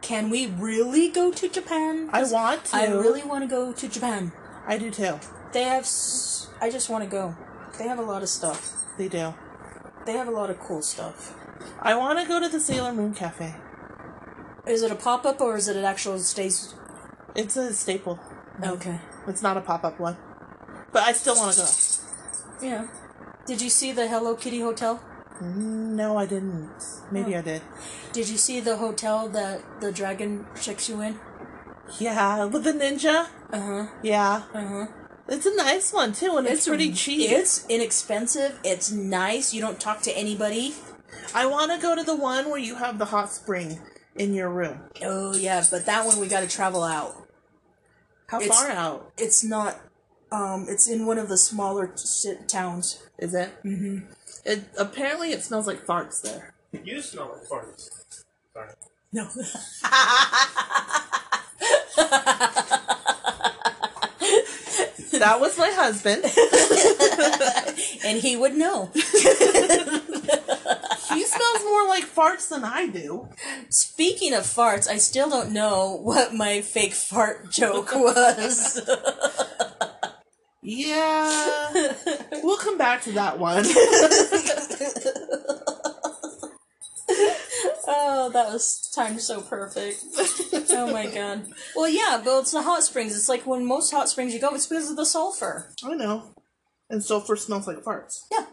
[0.00, 2.08] can we really go to Japan?
[2.12, 2.76] I want to.
[2.76, 4.32] I really want to go to Japan.
[4.66, 5.18] I do too.
[5.52, 5.82] They have.
[5.82, 7.36] S- I just want to go.
[7.76, 8.72] They have a lot of stuff.
[8.96, 9.34] They do.
[10.06, 11.34] They have a lot of cool stuff.
[11.82, 13.56] I want to go to the Sailor Moon Cafe.
[14.66, 16.72] Is it a pop up or is it an actual stays?
[17.36, 18.18] It's a staple.
[18.64, 18.98] Okay.
[19.28, 20.16] It's not a pop up one.
[20.92, 22.66] But I still want to go.
[22.66, 22.88] Yeah.
[23.46, 25.02] Did you see the Hello Kitty hotel?
[25.40, 26.70] No, I didn't.
[27.10, 27.62] Maybe I did.
[28.12, 31.18] Did you see the hotel that the dragon checks you in?
[31.98, 33.28] Yeah, with the ninja.
[33.52, 33.86] Uh huh.
[34.02, 34.86] Yeah, Uh huh.
[35.28, 37.30] it's a nice one too, and it's, pretty cheap.
[37.30, 38.58] It's inexpensive.
[38.64, 39.52] It's nice.
[39.52, 40.74] You don't talk to anybody.
[41.34, 43.78] I want to go to the one where you have the hot spring
[44.16, 44.80] in your room.
[45.02, 47.25] Oh yeah, but that one we got to travel out.
[48.28, 49.80] How It's- far out It's not.
[50.32, 52.98] Um, it's in one of the smaller t- towns.
[53.18, 53.50] is it?
[53.64, 53.98] Mm-hmm.
[54.44, 56.52] It apparently it smells like farts there.
[56.84, 57.90] You smell like farts.
[58.52, 58.70] Sorry.
[59.12, 59.28] No.
[65.12, 66.22] That was my husband.
[68.04, 68.90] and he would know.
[68.94, 69.00] he
[71.24, 73.28] smells more like farts than I do.
[73.68, 78.80] Speaking of farts, I still don't know what my fake fart joke was.
[80.68, 81.72] Yeah,
[82.42, 83.64] we'll come back to that one.
[87.86, 90.04] oh, that was timed so perfect.
[90.70, 91.46] Oh my god.
[91.76, 93.14] Well, yeah, but it's the hot springs.
[93.14, 95.70] It's like when most hot springs you go, it's because of the sulfur.
[95.84, 96.34] I know.
[96.90, 98.22] And sulfur smells like farts.
[98.32, 98.46] Yeah.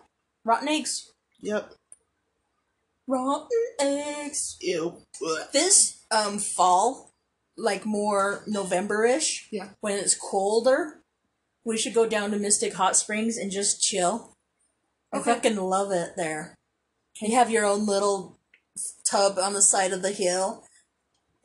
[0.46, 1.12] Rotten eggs.
[1.42, 1.74] Yep.
[3.08, 4.58] Rotten eggs.
[4.62, 5.02] Ew.
[5.52, 7.12] This um fall,
[7.58, 9.70] like more November-ish, Yeah.
[9.82, 11.02] when it's colder,
[11.66, 14.36] we should go down to Mystic Hot Springs and just chill.
[15.12, 16.56] I fucking love it there.
[17.22, 18.40] You have your own little
[19.06, 20.64] tub on the side of the hill,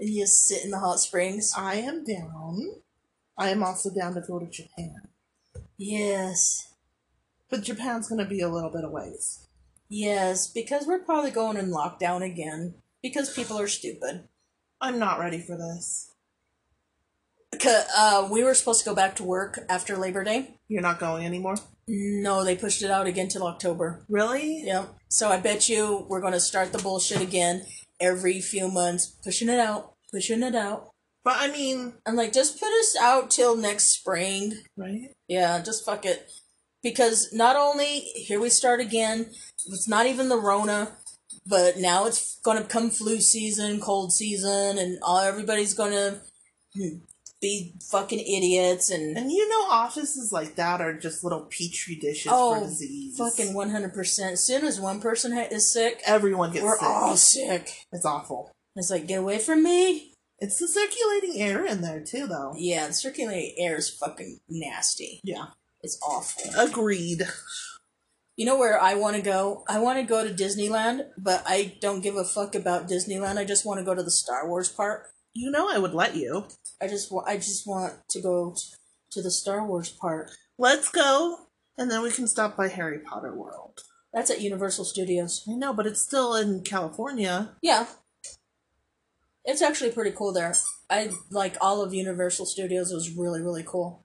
[0.01, 1.53] and you just sit in the hot springs.
[1.57, 2.81] I am down.
[3.37, 4.94] I am also down to go to Japan.
[5.77, 6.73] Yes.
[7.51, 9.47] But Japan's gonna be a little bit of ways.
[9.88, 12.74] Yes, because we're probably going in lockdown again.
[13.03, 14.24] Because people are stupid.
[14.81, 16.12] I'm not ready for this.
[17.64, 20.59] Uh, we were supposed to go back to work after Labor Day.
[20.68, 21.57] You're not going anymore?
[21.88, 24.05] No, they pushed it out again till October.
[24.09, 24.62] Really?
[24.64, 24.94] Yep.
[25.09, 27.62] So I bet you we're going to start the bullshit again
[27.98, 30.90] every few months, pushing it out, pushing it out.
[31.24, 34.53] But I mean, I'm like, just put us out till next spring.
[34.77, 35.09] right?
[35.27, 36.29] Yeah, just fuck it.
[36.88, 39.27] Because not only here we start again,
[39.66, 40.96] it's not even the Rona,
[41.46, 46.20] but now it's gonna come flu season, cold season, and all everybody's gonna
[46.74, 46.98] hmm,
[47.40, 52.33] be fucking idiots and And you know, offices like that are just little petri dishes
[52.35, 53.16] oh, for disease.
[53.16, 54.32] fucking one hundred percent.
[54.32, 56.86] As soon as one person ha- is sick, Everyone gets we're sick.
[56.86, 57.70] all sick.
[57.93, 58.51] It's awful.
[58.76, 60.14] It's like get away from me.
[60.41, 62.55] It's the circulating air in there too, though.
[62.57, 65.20] Yeah, the circulating air is fucking nasty.
[65.24, 65.47] Yeah.
[65.83, 66.51] It's awful.
[66.59, 67.22] Agreed.
[68.37, 69.64] You know where I want to go?
[69.68, 73.37] I want to go to Disneyland, but I don't give a fuck about Disneyland.
[73.37, 75.09] I just want to go to the Star Wars park.
[75.35, 76.47] You know I would let you.
[76.81, 78.55] I just wa- I just want to go
[79.11, 80.31] to the Star Wars park.
[80.57, 83.81] Let's go, and then we can stop by Harry Potter World.
[84.12, 85.45] That's at Universal Studios.
[85.49, 87.57] I know, but it's still in California.
[87.62, 87.87] Yeah.
[89.45, 90.55] It's actually pretty cool there.
[90.91, 92.93] I like all of Universal Studios.
[92.93, 94.05] It was really really cool.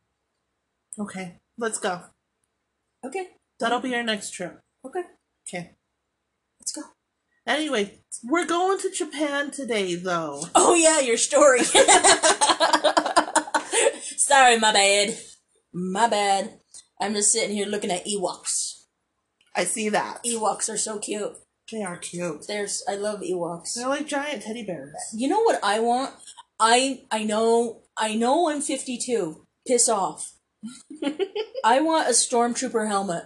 [0.98, 2.02] Okay, let's go.
[3.06, 3.28] Okay.
[3.60, 4.60] That'll be our next trip.
[4.86, 5.04] Okay.
[5.48, 5.72] Okay.
[6.60, 6.82] Let's go.
[7.46, 10.44] Anyway, we're going to Japan today, though.
[10.56, 11.64] Oh yeah, your story.
[14.18, 15.18] Sorry, my bad.
[15.74, 16.60] My bad.
[17.02, 18.84] I'm just sitting here looking at Ewoks.
[19.56, 20.24] I see that.
[20.26, 21.34] Ewoks are so cute.
[21.72, 22.46] They are cute.
[22.48, 23.76] There's I love Ewoks.
[23.76, 24.94] They're like giant teddy bears.
[25.14, 26.14] You know what I want?
[26.60, 29.46] I I know I know I'm 52.
[29.68, 30.34] Piss off.
[31.64, 33.24] I want a stormtrooper helmet.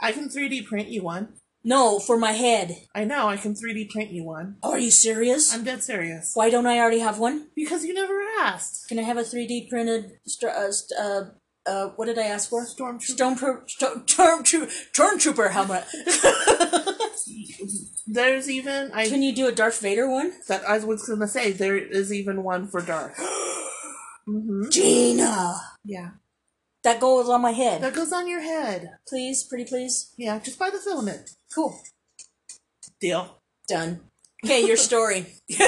[0.00, 1.34] I can 3D print you one.
[1.64, 2.76] No, for my head.
[2.94, 4.56] I know, I can 3D print you one.
[4.62, 5.52] Oh, are you serious?
[5.52, 6.30] I'm dead serious.
[6.34, 7.48] Why don't I already have one?
[7.56, 8.88] Because you never asked.
[8.88, 11.24] Can I have a 3D printed str- uh, st- uh,
[11.66, 12.64] uh, what did I ask for?
[12.64, 13.16] Stormtrooper.
[13.16, 15.84] Stormtrooper, storm, stormtrooper, stormtrooper helmet.
[18.06, 20.32] There's even I Can you do a Darth Vader one?
[20.48, 23.18] that I was gonna say there is even one for Darth.
[24.28, 25.54] hmm Gina,
[25.84, 26.10] Yeah,
[26.84, 27.80] that goes on my head.
[27.80, 28.90] that goes on your head.
[29.08, 30.12] Please, pretty please.
[30.18, 31.30] Yeah, just buy the filament.
[31.54, 31.80] Cool.
[33.00, 33.38] Deal.
[33.68, 34.00] Done.
[34.44, 35.26] Okay, your story.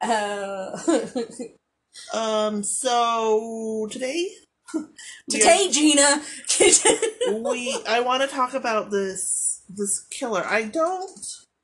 [0.00, 0.78] uh,
[2.14, 2.62] Um.
[2.62, 4.28] So today,
[5.30, 6.22] today, Gina.
[7.42, 10.44] we I want to talk about this this killer.
[10.46, 11.10] I don't.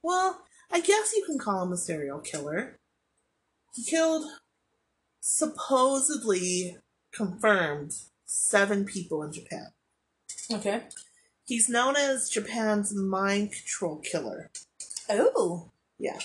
[0.03, 0.41] Well,
[0.73, 2.77] I guess you can call him a serial killer.
[3.75, 4.27] He killed
[5.21, 6.79] supposedly
[7.13, 7.93] confirmed
[8.25, 9.69] seven people in Japan.
[10.53, 10.83] okay.
[11.47, 14.51] He's known as Japan's mind control killer.
[15.11, 15.71] Oh.
[15.99, 16.19] Yeah.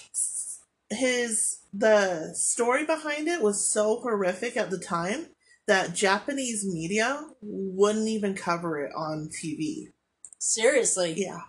[0.90, 5.28] His the story behind it was so horrific at the time
[5.68, 9.92] that Japanese media wouldn't even cover it on TV.
[10.40, 11.14] Seriously.
[11.16, 11.42] Yeah.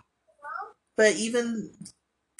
[0.95, 1.71] But even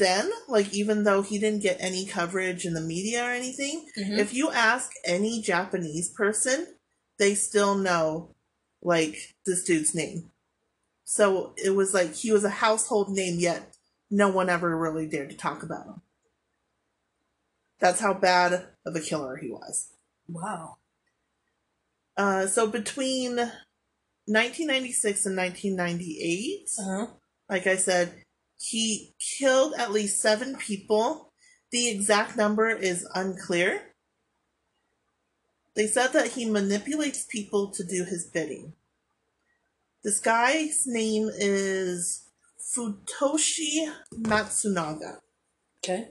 [0.01, 4.17] then, like even though he didn't get any coverage in the media or anything, Mhm.
[4.17, 6.75] if you ask any Japanese person,
[7.17, 8.35] they still know
[8.81, 10.31] like this dude's name.
[11.05, 13.75] So it was like he was a household name yet
[14.09, 16.01] no one ever really dared to talk about him.
[17.79, 19.87] That's how bad of a killer he was.
[20.27, 20.77] Wow.
[22.17, 23.37] Uh, so between
[24.27, 27.07] 1996 and 1998, Uh-huh.
[27.49, 28.23] like I said,
[28.61, 31.31] he killed at least seven people.
[31.71, 33.81] The exact number is unclear.
[35.75, 38.73] They said that he manipulates people to do his bidding.
[40.03, 45.17] This guy's name is Futoshi Matsunaga.
[45.83, 46.09] Okay.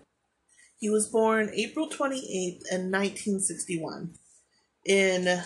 [0.78, 4.14] He was born April 28th in 1961
[4.84, 5.40] in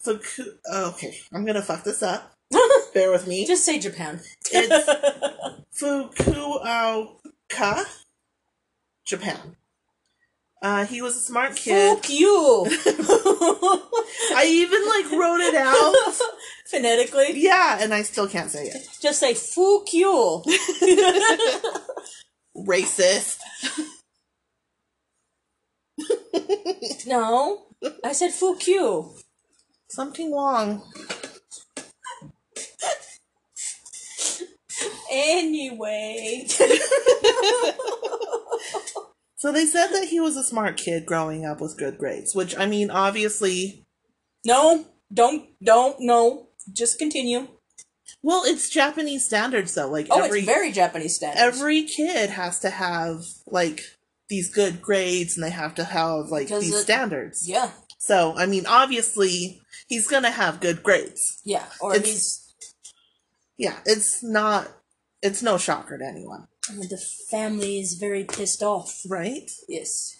[0.00, 0.44] Fuku.
[0.74, 2.34] okay, I'm gonna fuck this up.
[2.94, 3.46] Bear with me.
[3.46, 4.20] Just say Japan.
[4.50, 4.88] It's
[5.78, 7.84] Fukuoka,
[9.04, 9.56] Japan.
[10.62, 11.96] Uh, he was a smart kid.
[11.96, 12.64] Fuck you.
[14.36, 16.14] I even like wrote it out.
[16.66, 17.32] Phonetically.
[17.34, 18.86] Yeah, and I still can't say it.
[19.00, 20.42] Just say fuck you.
[22.56, 23.38] Racist.
[27.06, 27.66] no.
[28.04, 29.16] I said fuck you.
[29.88, 30.82] Something wrong.
[35.12, 36.46] Anyway.
[39.36, 42.56] So they said that he was a smart kid growing up with good grades, which
[42.56, 43.84] I mean, obviously,
[44.46, 44.86] no.
[45.12, 45.46] Don't.
[45.60, 45.96] Don't.
[45.98, 46.46] No.
[46.72, 47.48] Just continue.
[48.22, 49.88] well, it's Japanese standards though.
[49.90, 51.40] Like Oh, every it's very Japanese standards.
[51.58, 53.80] every kid has to have like
[54.28, 57.48] these good grades, and they have to have like Because these it- standards.
[57.48, 57.72] Yeah.
[57.98, 61.40] So I mean, obviously, he's gonna have good grades.
[61.44, 61.66] Yeah.
[61.80, 62.38] Or It's- he's.
[63.58, 64.68] Yeah, it's not.
[65.22, 66.98] It's no shocker to anyone, The
[67.30, 69.02] family is very pissed off.
[69.08, 69.50] right?
[69.68, 70.16] Yes.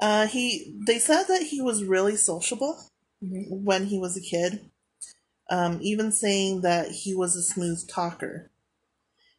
[0.00, 0.74] Uh, he.
[0.86, 2.90] They said that he was really sociable
[3.22, 3.62] Mhm.
[3.64, 4.70] when he was a kid.
[5.50, 8.50] Um, even saying that he was a smooth talker,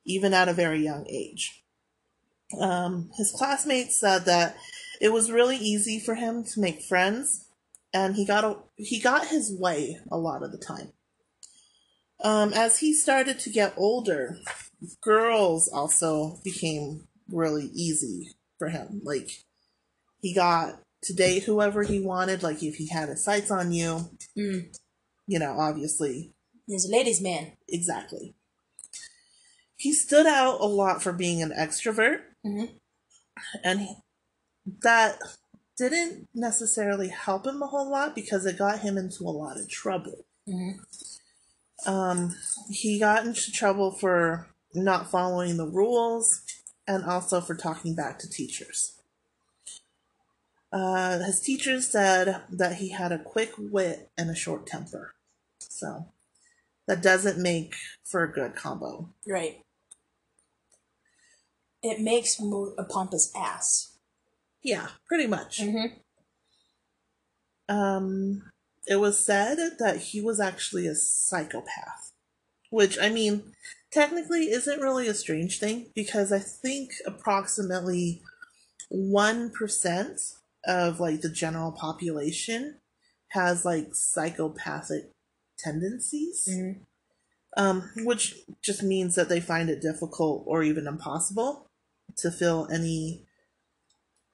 [0.06, 1.64] even at a very young age.
[2.60, 4.58] Um, his classmates said that
[5.00, 7.46] it was really easy for him to make friends,
[7.94, 10.94] and he got a, he got his way a lot of the time.
[12.22, 14.38] Um, as he started to get older,
[15.02, 19.02] girls also became really easy for him.
[19.04, 19.30] Like
[20.22, 22.44] he got to date whoever he wanted.
[22.44, 24.78] Like if he had his sights on you, Mm.
[25.28, 26.34] you know, obviously,
[26.68, 27.54] He's a ladies' man.
[27.68, 28.36] exactly.
[29.78, 32.80] He stood out a lot for being an extrovert, Mhm.
[33.64, 33.96] and he,
[34.84, 35.20] that
[35.78, 39.70] didn't necessarily help him a whole lot because it got him into a lot of
[39.70, 40.26] trouble.
[40.48, 40.80] Mhm.
[41.86, 42.36] Um,
[42.70, 46.42] he got into trouble for not following the rules,
[46.88, 48.94] and also for talking back to teachers.
[50.72, 55.16] Uh, his teachers said that he had a quick wit and a short temper.
[55.60, 56.08] So
[56.88, 59.10] that doesn't make for a good combo.
[59.28, 59.60] Right.
[61.82, 63.98] It makes Mo- a pompous ass.
[64.62, 65.60] Yeah, pretty much.
[65.60, 65.96] Mm-hmm.
[67.74, 68.52] Um,
[68.90, 72.12] it was said that he was actually a psychopath,
[72.72, 73.54] which I mean,
[73.92, 78.24] technically isn't really a strange thing because I think approximately
[78.90, 80.20] one percent
[80.66, 82.80] of like the general population
[83.30, 85.12] has like psychopathic
[85.60, 86.50] tendencies.
[86.50, 86.82] Mm-hmm.
[87.58, 91.68] Um, which just means that they find it difficult or even impossible
[92.18, 93.26] to feel any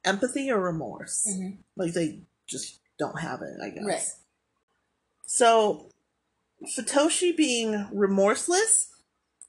[0.04, 1.26] empathy or remorse.
[1.28, 1.58] Mhm.
[1.78, 3.86] Like they just don't have it, I guess.
[3.86, 4.04] Right.
[5.26, 5.90] So,
[6.78, 8.90] Futoshi being remorseless,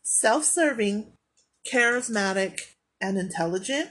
[0.03, 1.12] self serving,
[1.70, 2.61] charismatic,
[3.01, 3.91] and intelligent,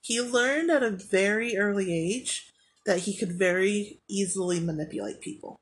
[0.00, 2.52] he learned at a very early age
[2.86, 5.60] that he could very easily manipulate people.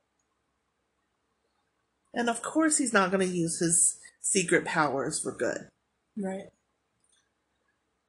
[2.15, 5.69] And of course, he's not going to use his secret powers for good.
[6.17, 6.49] Right.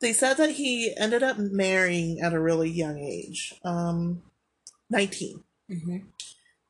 [0.01, 4.21] They said that he ended up marrying at a really young age, um,
[4.89, 5.43] 19.
[5.69, 5.97] Mm-hmm.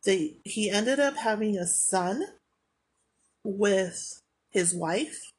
[0.06, 2.24] They he ended up having a son
[3.44, 5.32] with his wife,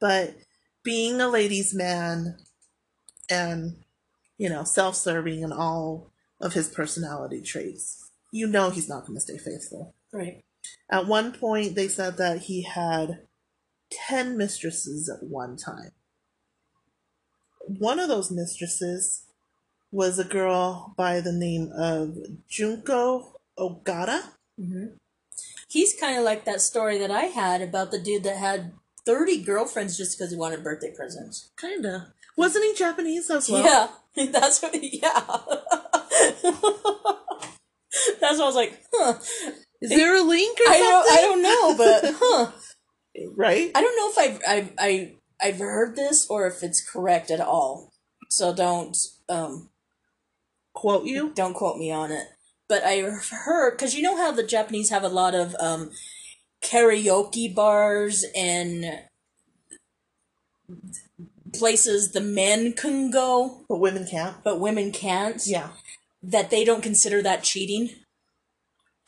[0.00, 0.36] but
[0.82, 2.38] being a ladies' man
[3.30, 3.76] and
[4.38, 6.10] you know self-serving and all
[6.40, 9.94] of his personality traits, you know he's not going to stay faithful.
[10.12, 10.44] Right.
[10.90, 13.20] At one point, they said that he had
[13.90, 15.92] 10 mistresses at one time.
[17.66, 19.24] One of those mistresses
[19.90, 22.16] was a girl by the name of
[22.48, 24.22] Junko Ogata.
[24.60, 24.86] Mm-hmm.
[25.68, 28.72] He's kind of like that story that I had about the dude that had
[29.06, 31.50] 30 girlfriends just because he wanted birthday presents.
[31.58, 32.12] Kinda.
[32.36, 33.64] Wasn't he Japanese as well?
[33.64, 34.26] Yeah.
[34.32, 35.20] That's what, he, yeah.
[38.20, 39.14] That's what I was like, huh.
[39.80, 40.90] Is there a link or I something?
[40.90, 42.50] don't, I don't know, but huh.
[43.36, 43.70] Right?
[43.74, 47.40] I don't know if I've, I've, I, I've heard this or if it's correct at
[47.40, 47.92] all.
[48.30, 48.96] So don't,
[49.28, 49.70] um,
[50.74, 51.32] Quote you?
[51.34, 52.28] don't quote me on it.
[52.72, 55.90] But I heard, because you know how the Japanese have a lot of, um,
[56.62, 59.00] karaoke bars and
[61.52, 64.42] places the men can go, But women can't.
[64.42, 65.46] but women can't.
[65.46, 65.72] Yeah.
[66.22, 67.90] That they don't consider that cheating.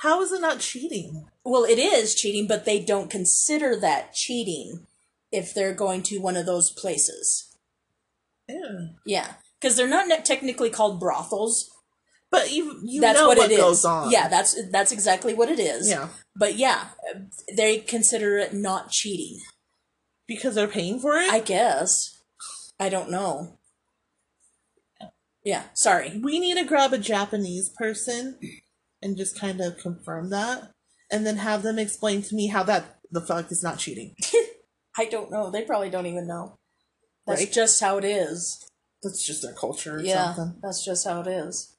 [0.00, 1.30] How is it not cheating?
[1.42, 4.86] Well, it is cheating, but they don't consider that cheating
[5.32, 7.56] if they're going to one of those places.
[8.46, 8.88] Yeah.
[9.06, 11.70] Yeah, because they're not technically called brothels.
[12.34, 13.60] But you you that's know what, what, it is.
[13.60, 14.10] goes on.
[14.10, 15.88] Yeah, that's that's exactly what it is.
[15.88, 16.08] Yeah.
[16.34, 16.88] But yeah,
[17.56, 19.38] they consider it not cheating.
[20.26, 21.32] Because they're paying for it?
[21.32, 22.22] I guess.
[22.80, 23.58] I don't know.
[25.44, 26.20] Yeah, sorry.
[26.24, 28.36] we need to grab a Japanese person
[29.00, 30.70] and just kind of confirm that,
[31.12, 34.16] and then have them explain to me how that the fuck is not cheating.
[34.98, 35.50] I don't know.
[35.50, 36.56] They probably don't even know.
[37.28, 37.52] That's Right.
[37.52, 38.58] just how it is.
[39.04, 40.58] That's just their culture or yeah, something.
[40.62, 41.73] that's just how it is.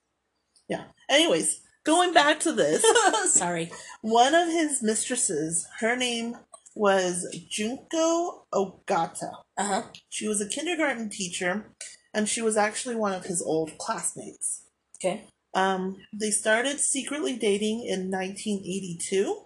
[0.67, 0.85] Yeah.
[1.09, 2.83] Anyways, going back to this,
[3.33, 3.71] sorry.
[4.01, 6.37] one of his mistresses, her name
[6.75, 9.31] was Junko Ogata.
[9.57, 9.83] Uh huh.
[10.09, 11.71] She was a kindergarten teacher,
[12.13, 14.63] and she was actually one of his old classmates.
[14.97, 15.23] Okay.
[15.53, 19.45] Um, they started secretly dating in 1982,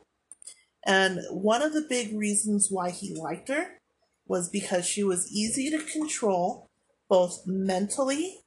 [0.86, 3.78] and one of the big reasons why he liked her
[4.26, 6.68] was because she was easy to control,
[7.10, 8.40] both mentally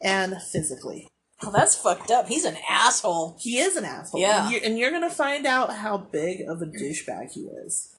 [0.00, 1.08] and physically.
[1.44, 2.28] Oh, that's fucked up.
[2.28, 3.36] He's an asshole.
[3.40, 4.20] He is an asshole.
[4.20, 4.44] Yeah.
[4.44, 7.96] And you're, and you're gonna find out how big of a douchebag he is.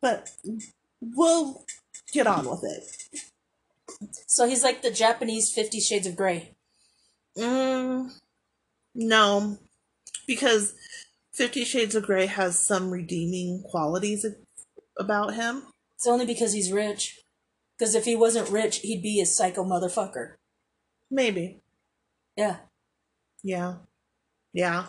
[0.00, 0.30] But
[1.00, 1.64] we'll
[2.12, 3.20] get on with it.
[4.26, 6.54] So he's like the Japanese Fifty Shades of Grey.
[7.36, 8.10] Mm,
[8.94, 9.58] no,
[10.26, 10.74] because
[11.32, 14.24] Fifty Shades of Grey has some redeeming qualities
[14.96, 15.64] about him.
[15.96, 17.18] It's only because he's rich.
[17.76, 20.34] Because if he wasn't rich, he'd be a psycho motherfucker.
[21.10, 21.60] Maybe.
[22.36, 22.56] Yeah.
[23.42, 23.76] Yeah.
[24.52, 24.86] Yeah.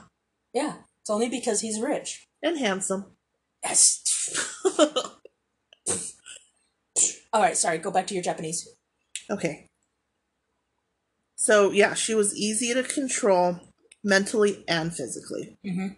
[0.53, 0.73] Yeah.
[1.01, 2.27] It's only because he's rich.
[2.41, 3.05] And handsome.
[3.63, 4.03] Yes.
[7.31, 7.77] All right, sorry.
[7.77, 8.67] Go back to your Japanese.
[9.29, 9.67] Okay.
[11.35, 13.59] So, yeah, she was easy to control
[14.03, 15.57] mentally and physically.
[15.65, 15.97] Mhm.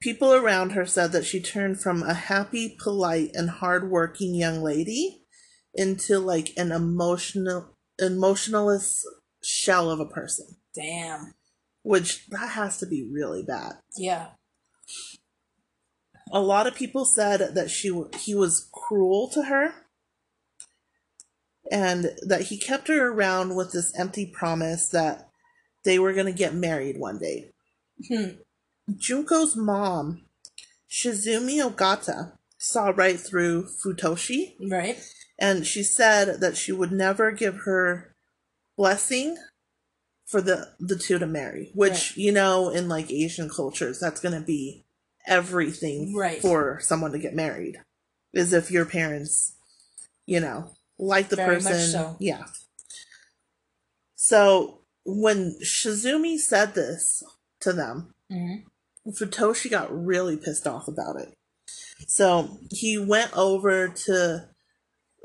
[0.00, 5.24] People around her said that she turned from a happy, polite, and hardworking young lady
[5.74, 9.06] into like an emotional, emotionalist
[9.42, 11.34] shell of a person, Damn.
[11.82, 13.74] which that has to be really bad.
[13.96, 14.28] Yeah.
[16.32, 17.88] a lot of people said that she
[18.18, 19.74] he was cruel to her
[21.70, 25.28] and that he kept her around with this empty promise that
[25.84, 27.50] they were going to get married one day.
[28.08, 28.38] Hmm.
[28.90, 30.22] Junko's mom,
[30.90, 34.98] Shizumi Ogata, saw right through Futoshi Right.
[35.38, 38.14] And she said that she would never give her
[38.76, 39.36] blessing
[40.26, 42.16] for the the two to marry which Right.
[42.16, 44.84] you know in like asian cultures that's going to be
[45.26, 46.40] everything Right.
[46.40, 47.76] for someone to get married
[48.32, 49.54] is if your parents
[50.26, 52.16] you know like the Very person so.
[52.18, 52.44] yeah
[54.14, 57.22] so when shizumi said this
[57.60, 58.66] to them Mm-hmm.
[59.12, 61.32] Futoshi got really pissed off about it.
[62.08, 64.48] So he went over to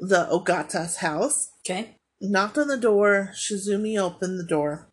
[0.02, 1.96] the Ogata's house, Okay.
[2.20, 4.90] knocked on the door, Shizumi opened the door,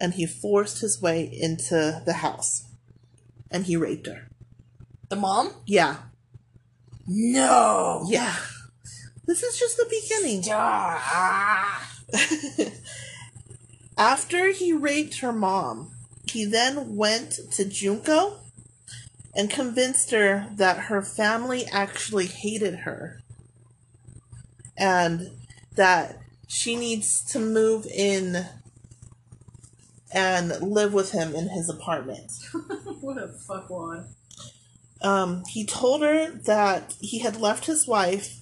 [0.00, 2.64] and he forced his way into the house.
[3.50, 4.28] And he raped her.
[5.10, 5.52] The mom?
[5.66, 5.96] Yeah.
[7.06, 8.06] No.
[8.08, 8.34] Yeah.
[9.26, 10.42] This is just the beginning.
[13.98, 15.90] After he raped her mom,
[16.24, 18.38] he then went to Junko
[19.34, 23.20] and convinced her that her family actually hated her
[24.80, 25.30] and
[25.76, 26.18] that
[26.48, 28.46] she needs to move in
[30.12, 32.32] and live with him in his apartment.
[33.00, 34.06] what a fuckwad.
[35.02, 38.40] Um, he told her that he had left his wife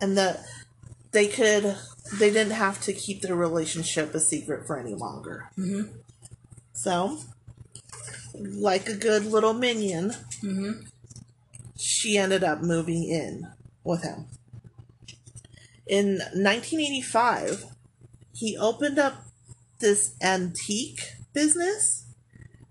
[0.00, 0.40] and that
[1.12, 1.76] they could
[2.18, 5.50] they didn't have to keep their relationship a secret for any longer.
[5.58, 5.90] Mm-hmm.
[6.72, 7.18] So,
[8.34, 10.12] like a good little minion,
[10.42, 10.82] Mm-hmm.
[11.76, 13.48] she ended up moving in
[13.82, 14.26] with him.
[15.88, 17.64] In 1985,
[18.34, 19.24] he opened up
[19.80, 21.00] this antique
[21.32, 22.06] business,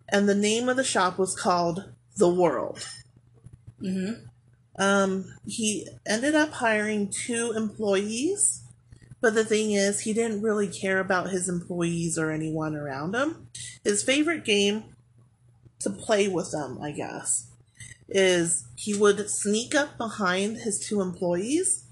[0.10, 2.88] and the name of the shop was called The World.
[3.82, 4.26] Mm-hmm.
[4.80, 8.64] Um, he ended up hiring two employees,
[9.20, 13.48] but the thing is, he didn't really care about his employees or anyone around him.
[13.84, 14.96] His favorite game
[15.80, 17.48] to play with them, I guess,
[18.08, 21.86] is he would sneak up behind his two employees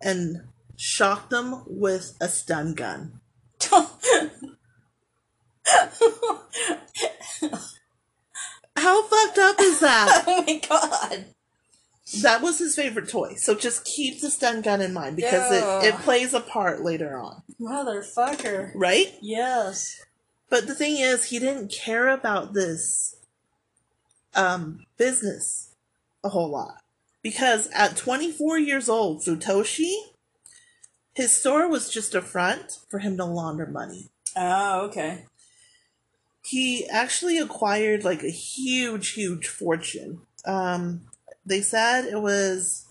[0.00, 0.42] and
[0.78, 3.20] shock them with a stun gun.
[8.76, 10.24] How fucked up is that?
[10.28, 11.26] oh my god.
[12.22, 13.34] That was his favorite toy.
[13.34, 17.18] So just keep the stun gun in mind because it, it plays a part later
[17.18, 17.42] on.
[17.60, 18.70] Motherfucker.
[18.74, 19.12] Right?
[19.20, 20.00] Yes.
[20.48, 23.16] But the thing is, he didn't care about this
[24.34, 25.74] um, business
[26.24, 26.82] a whole lot.
[27.20, 29.94] Because at 24 years old, Futoshi,
[31.18, 34.08] his store was just a front for him to launder money.
[34.36, 35.24] Oh, okay.
[36.44, 40.20] He actually acquired like a huge, huge fortune.
[40.46, 41.02] Um,
[41.44, 42.86] they said it was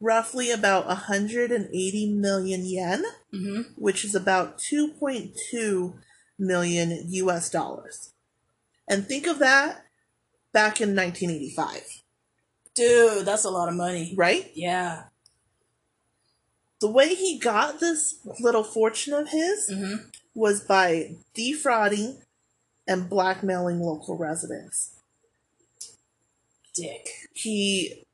[0.00, 3.62] roughly about 180 million yen, Mm-hmm.
[3.76, 5.94] which is about 2.2
[6.38, 8.12] million US dollars.
[8.88, 9.84] And think of that
[10.52, 12.02] back in 1985,
[12.74, 14.14] Dude, that's a lot of money.
[14.16, 14.50] right?
[14.54, 15.04] Yeah.
[16.80, 20.08] The way he got this little fortune of his Mm-hmm.
[20.34, 22.22] was by defrauding
[22.88, 24.96] and blackmailing local residents.
[26.74, 27.08] Dick.
[27.34, 28.04] He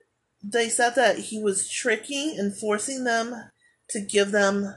[0.42, 3.50] they said that he was tricking and forcing them
[3.90, 4.74] to give them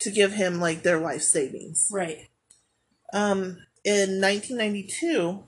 [0.00, 1.88] to give him like their life savings.
[1.92, 2.28] Right.
[3.12, 5.44] Um, in 1992,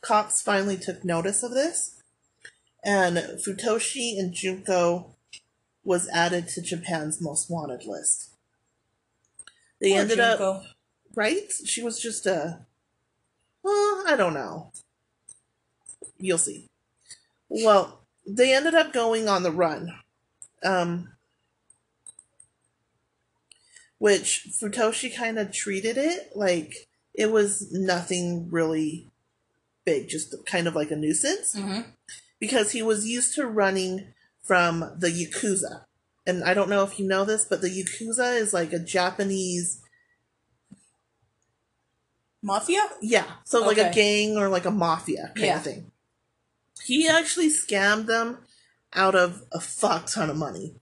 [0.00, 2.00] cops finally took notice of this,
[2.84, 5.13] and Futoshi and Junko
[5.84, 8.30] was added to Japan's most wanted list.
[9.80, 10.64] They Poor ended up
[11.14, 11.50] right.
[11.64, 12.60] She was just a,
[13.62, 14.72] well, I don't know.
[16.18, 16.66] You'll see.
[17.48, 19.92] Well, they ended up going on the run.
[20.64, 21.10] Um,
[23.98, 29.10] which Futoshi kind of treated it like it was nothing really
[29.84, 31.82] big, just kind of like a nuisance Mm-hmm.
[32.40, 34.13] because he was used to running
[34.44, 35.84] from the Yakuza.
[36.26, 39.80] And I don't know if you know this, but the Yakuza is like a Japanese,
[42.42, 42.82] Mafia?
[43.00, 45.56] yeah, so like a gang or like a mafia kind Yeah.
[45.56, 45.90] of thing.
[46.84, 48.44] He actually scammed them
[48.92, 50.74] out of a fuck ton of money.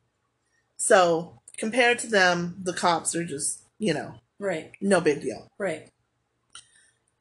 [0.76, 4.72] So compared to them, the cops are just, you know, Right.
[4.80, 5.52] no big deal.
[5.56, 5.88] Right.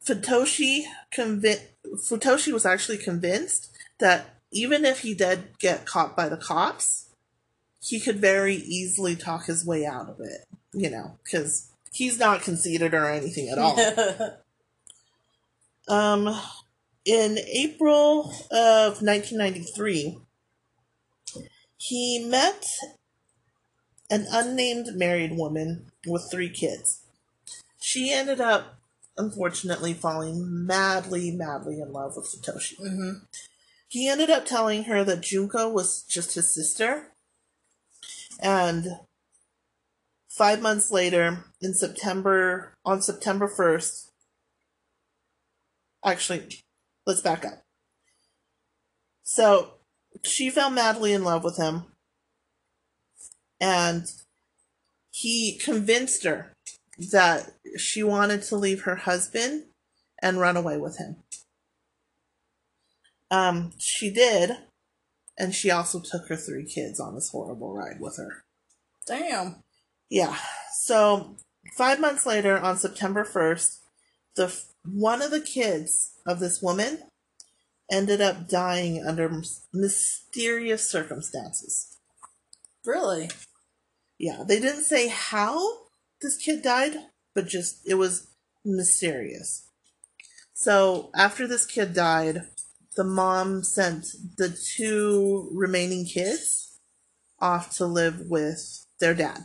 [0.03, 0.85] Futoshi
[1.15, 3.69] convi- Futoshi was actually convinced
[3.99, 7.09] that even if he did get caught by the cops,
[7.81, 12.41] he could very easily talk his way out of it, you know, because he's not
[12.41, 13.79] conceited or anything at all.
[15.87, 16.39] um,
[17.05, 20.19] in April of 1993,
[21.77, 22.67] he met
[24.11, 27.01] an unnamed married woman with three kids.
[27.79, 28.77] She ended up,
[29.17, 32.79] unfortunately, falling madly, madly in love with Satoshi.
[32.79, 33.11] Mm-hmm.
[33.91, 37.07] He ended up telling her that Junko was just his sister.
[38.39, 38.99] And
[40.29, 44.11] five months later, in September, on September 1st,
[46.05, 46.61] actually,
[47.05, 47.63] let's back up.
[49.23, 49.73] So,
[50.23, 51.83] she fell madly in love with him.
[53.59, 54.09] And
[55.09, 56.53] he convinced her
[56.97, 59.65] that she wanted to leave her husband
[60.21, 61.17] and run away with him.
[63.31, 64.57] Um, she did,
[65.39, 68.43] and she also took her three kids on this horrible ride with her.
[69.07, 69.63] Damn.
[70.09, 70.37] Yeah.
[70.83, 71.37] So
[71.77, 73.79] five months later, on September first,
[74.35, 74.55] the
[74.85, 76.99] one of the kids of this woman
[77.91, 79.41] ended up dying under
[79.73, 81.97] mysterious circumstances.
[82.85, 83.29] Really?
[84.17, 85.59] Yeah, they didn't say how
[86.21, 86.95] this kid died,
[87.33, 88.27] but just it was
[88.63, 89.67] mysterious.
[90.53, 92.43] So after this kid died,
[92.95, 96.79] the mom sent the two remaining kids
[97.39, 99.39] off to live with their dad.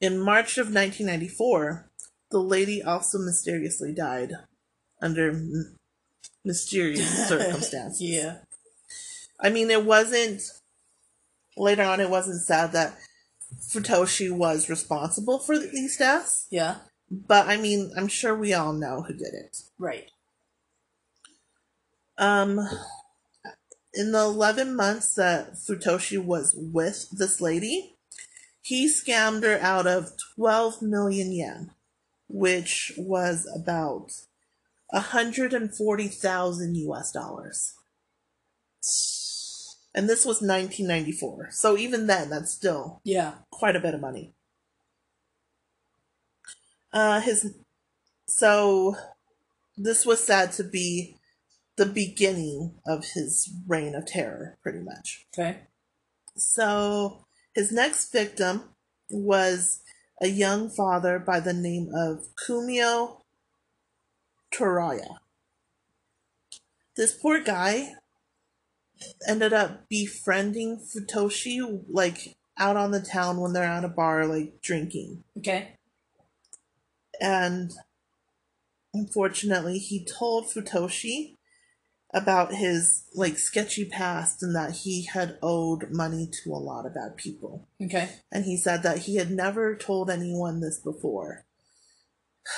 [0.00, 1.90] In March of 1994,
[2.30, 4.32] the lady also mysteriously died
[5.00, 5.40] under
[6.44, 8.00] mysterious circumstances.
[8.02, 8.38] yeah.
[9.40, 10.42] I mean, it wasn't.
[11.56, 12.96] Later on, it wasn't said that
[13.60, 16.76] Futoshi was responsible for these deaths, Yeah.
[17.10, 19.56] but I mean, I'm sure we all know who did it.
[19.78, 20.10] Right.
[22.18, 22.60] Um,
[23.94, 27.96] in the 11 months that Futoshi was with this lady,
[28.60, 31.70] he scammed her out of 12 million yen,
[32.28, 34.10] which was about
[34.90, 37.74] 140,000 US dollars.
[39.94, 41.48] And this was 1994.
[41.52, 43.38] So even then, that's still Yeah.
[43.50, 44.34] quite a bit of money.
[46.92, 47.54] Uh, his
[48.26, 48.96] so
[49.76, 51.17] this was said to be
[51.78, 55.26] the beginning of his reign of terror, pretty much.
[55.32, 55.60] Okay.
[56.36, 57.24] So
[57.54, 58.64] his next victim
[59.10, 59.80] was
[60.20, 63.22] a young father by the name of Kumio
[64.52, 65.18] Toraya.
[66.96, 67.94] This poor guy
[69.28, 74.60] ended up befriending Futoshi like out on the town when they're at a bar like
[74.60, 75.22] drinking.
[75.38, 75.76] Okay.
[77.20, 77.72] And
[78.92, 81.37] unfortunately he told Futoshi
[82.14, 86.94] about his like sketchy past and that he had owed money to a lot of
[86.94, 87.68] bad people.
[87.82, 88.08] Okay.
[88.32, 91.44] And he said that he had never told anyone this before.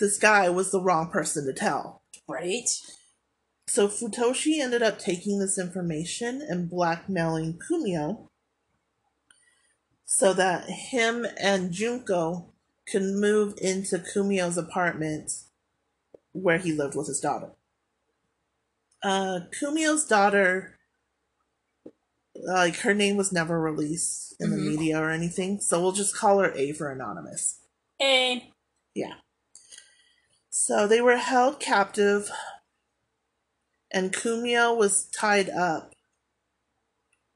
[0.00, 2.02] This guy was the wrong person to tell.
[2.28, 2.68] Right.
[3.68, 8.26] So Futoshi ended up taking this information and blackmailing Kumio
[10.04, 12.52] so that him and Junko
[12.90, 15.32] could move into Kumio's apartment
[16.32, 17.52] where he lived with his daughter.
[19.02, 20.78] Uh, Kumio's daughter,
[22.34, 24.70] like her name was never released in the Mhm.
[24.70, 27.58] media or anything, so we'll just call her A for anonymous.
[28.00, 28.50] A.
[28.94, 29.20] yeah
[30.50, 32.30] So they were held captive,
[33.90, 35.94] and Kumio was tied up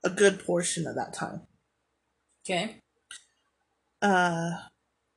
[0.05, 1.47] a good portion of that time.
[2.45, 2.81] okay.
[4.03, 4.69] Uh,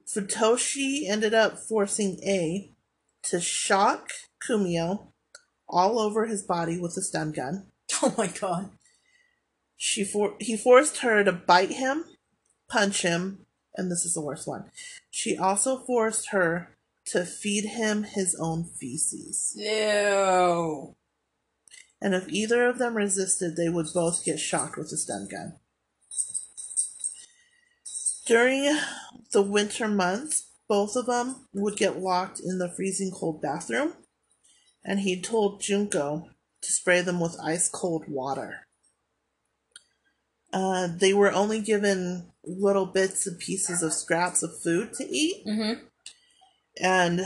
[0.08, 2.74] Futoshi ended up forcing A
[3.24, 5.12] to shock Kumio
[5.70, 7.68] all over his body with a stun gun.
[8.02, 8.70] Oh my god.
[9.76, 12.06] She for- he forced her to bite him,
[12.70, 13.46] punch him,
[13.76, 14.70] and this is the worst one.
[15.10, 19.54] She also forced her to feed him his own feces.
[19.58, 20.96] Ew.
[22.02, 25.54] and if either of them resisted, they would both get shocked with a stun gun.
[28.26, 28.78] During
[29.32, 33.94] the winter months, both of them would get locked in the freezing cold bathroom,
[34.90, 36.26] and he told Junko
[36.64, 38.66] to spray them with ice cold water.
[40.52, 45.46] Uh, they were only given little bits and pieces of scraps of food to eat,
[45.46, 45.84] Mm-hmm.
[46.82, 47.22] and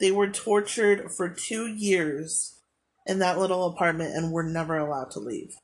[0.00, 2.58] they were tortured for two years
[3.06, 5.54] in that little apartment and were never allowed to leave.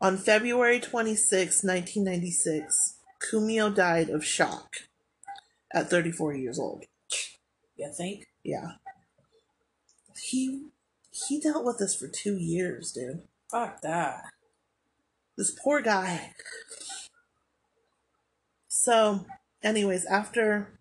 [0.00, 2.96] On February 26, 1996,
[3.30, 4.74] Kumio died of shock
[5.72, 6.82] at 34 years old.
[7.76, 8.26] You think?
[8.42, 8.72] Yeah.
[10.20, 10.66] He
[11.10, 13.22] he dealt with this for 2 years, dude.
[13.50, 14.24] Fuck that.
[15.36, 16.32] This poor guy.
[18.68, 19.26] So,
[19.62, 20.78] anyways, after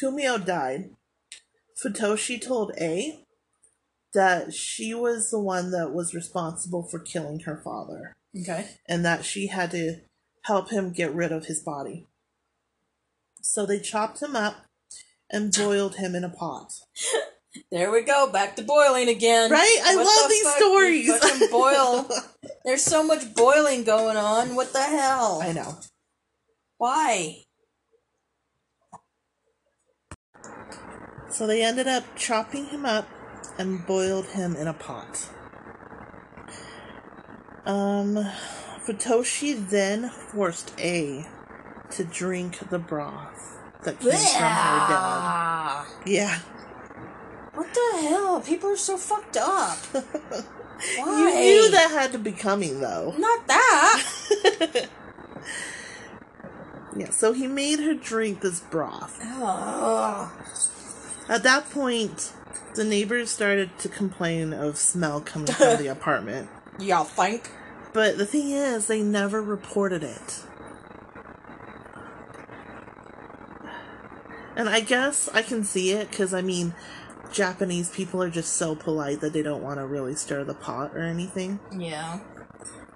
[0.00, 0.90] Kumio died,
[1.82, 3.24] Futoshi told A
[4.14, 8.68] that she was the one that was responsible for killing her father Okay.
[8.88, 9.96] and that she had to
[10.42, 12.06] help him get rid of his body.
[13.40, 14.66] So they chopped him up
[15.30, 16.72] and boiled him in a pot.
[17.70, 18.30] There we go.
[18.32, 19.50] Back to boiling again.
[19.50, 19.78] Right?
[19.84, 20.56] I What love the these fuck?
[20.56, 21.06] stories.
[21.06, 22.08] You fucking boil.
[22.64, 24.54] There's so much boiling going on.
[24.54, 25.40] What the hell?
[25.42, 25.76] I know.
[26.78, 27.42] Why?
[31.30, 33.08] So they ended up chopping him up
[33.58, 35.28] and boiled him in a pot.
[37.64, 38.16] Um,
[38.84, 41.26] Futoshi then forced A
[41.90, 44.40] to drink the broth that came from her dad.
[44.42, 45.88] Ah.
[46.06, 46.38] Yeah.
[47.54, 48.40] What the hell?
[48.40, 49.78] People are so fucked up.
[50.96, 51.18] Why?
[51.18, 53.14] You knew that had to be coming though.
[53.18, 54.88] Not that.
[56.96, 59.18] Yeah, so he made her drink this broth.
[59.22, 60.30] Ugh.
[61.28, 62.32] At that point,
[62.74, 66.50] the neighbors started to complain of smell coming from the apartment.
[66.78, 67.50] Y'all think?
[67.92, 70.44] But the thing is, they never reported it.
[74.54, 76.74] And I guess I can see it because, I mean,
[77.32, 80.92] Japanese people are just so polite that they don't want to really stir the pot
[80.94, 81.60] or anything.
[81.76, 82.20] Yeah.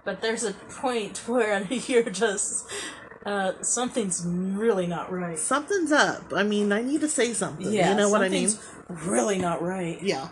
[0.04, 2.70] But there's a point where you're just.
[3.24, 5.36] Uh, something's really not right.
[5.36, 6.32] Something's up.
[6.32, 7.72] I mean, I need to say something.
[7.72, 8.48] Yeah, you know what I mean?
[8.48, 10.00] something's Really not right.
[10.00, 10.28] Yeah.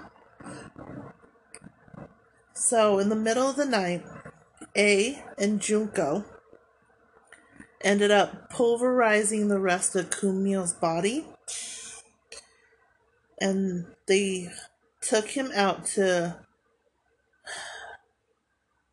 [2.53, 4.05] So, in the middle of the night,
[4.77, 6.25] A and Junko
[7.81, 11.27] ended up pulverizing the rest of Kumio's body.
[13.41, 14.51] And they
[15.01, 16.47] took him out to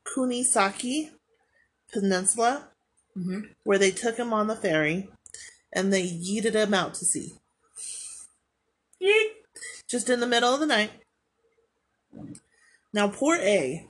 [0.06, 1.12] Kunisaki
[1.92, 2.70] Peninsula,
[3.18, 3.56] Mhm.
[3.64, 5.10] where they took him on the ferry
[5.74, 7.40] and they yeeted him out to sea.
[9.02, 9.44] Yeet!
[9.88, 10.92] Just in the middle of the night.
[12.94, 13.90] Now, poor A,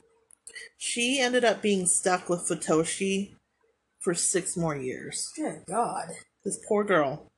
[0.76, 3.36] she ended up being stuck with Futoshi
[3.98, 5.32] for six more years.
[5.34, 6.16] Good God.
[6.44, 7.31] This poor girl.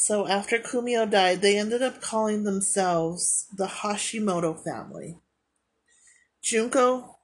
[0.00, 5.18] So after Kumio died, they ended up calling themselves the Hashimoto family.
[6.42, 7.18] Junko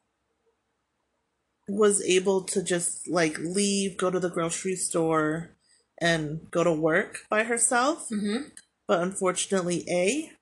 [1.66, 5.56] was able to just like leave, go to the grocery store,
[6.02, 8.10] and go to work by herself.
[8.10, 8.48] Mm-hmm.
[8.86, 10.32] But unfortunately, A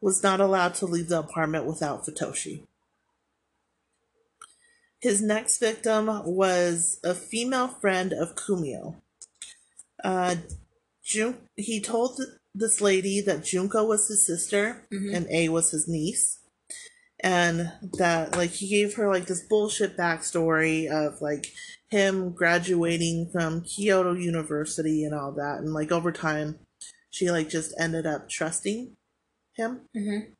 [0.00, 2.62] was not allowed to leave the apartment without Futoshi.
[5.00, 8.94] His next victim was a female friend of Kumio.
[10.02, 10.36] Uh,
[11.14, 12.20] Jun- he told
[12.54, 15.14] this lady that Junko was his sister Mhm.
[15.16, 16.38] and A was his niece.
[17.20, 21.46] And that, like, he gave her, like, this bullshit backstory of, like,
[21.88, 25.58] him graduating from Kyoto University and all that.
[25.60, 26.58] And, like, over time,
[27.10, 28.96] she, like, just ended up trusting
[29.54, 29.88] him.
[29.96, 30.32] Mm-hmm.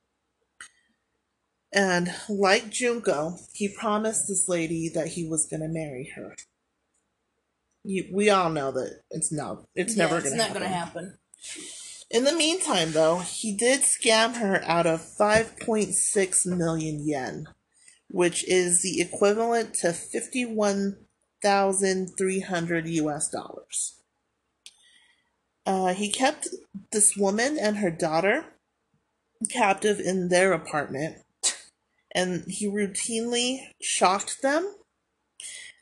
[1.73, 6.37] And like Junko, he promised this lady that he was going to marry her.
[7.85, 10.63] You, we all know that it's no, it's never it's going to not happen.
[10.63, 11.19] gonna happen.
[12.11, 17.47] In the meantime, though, he did scam her out of 5.6 million yen,
[18.11, 24.01] which is the equivalent to 51,300 US dollars.
[25.67, 26.49] Uh, he kept
[26.93, 28.45] this woman and her daughter
[29.51, 31.17] captive in their apartment,
[32.15, 34.75] and he routinely shocked them.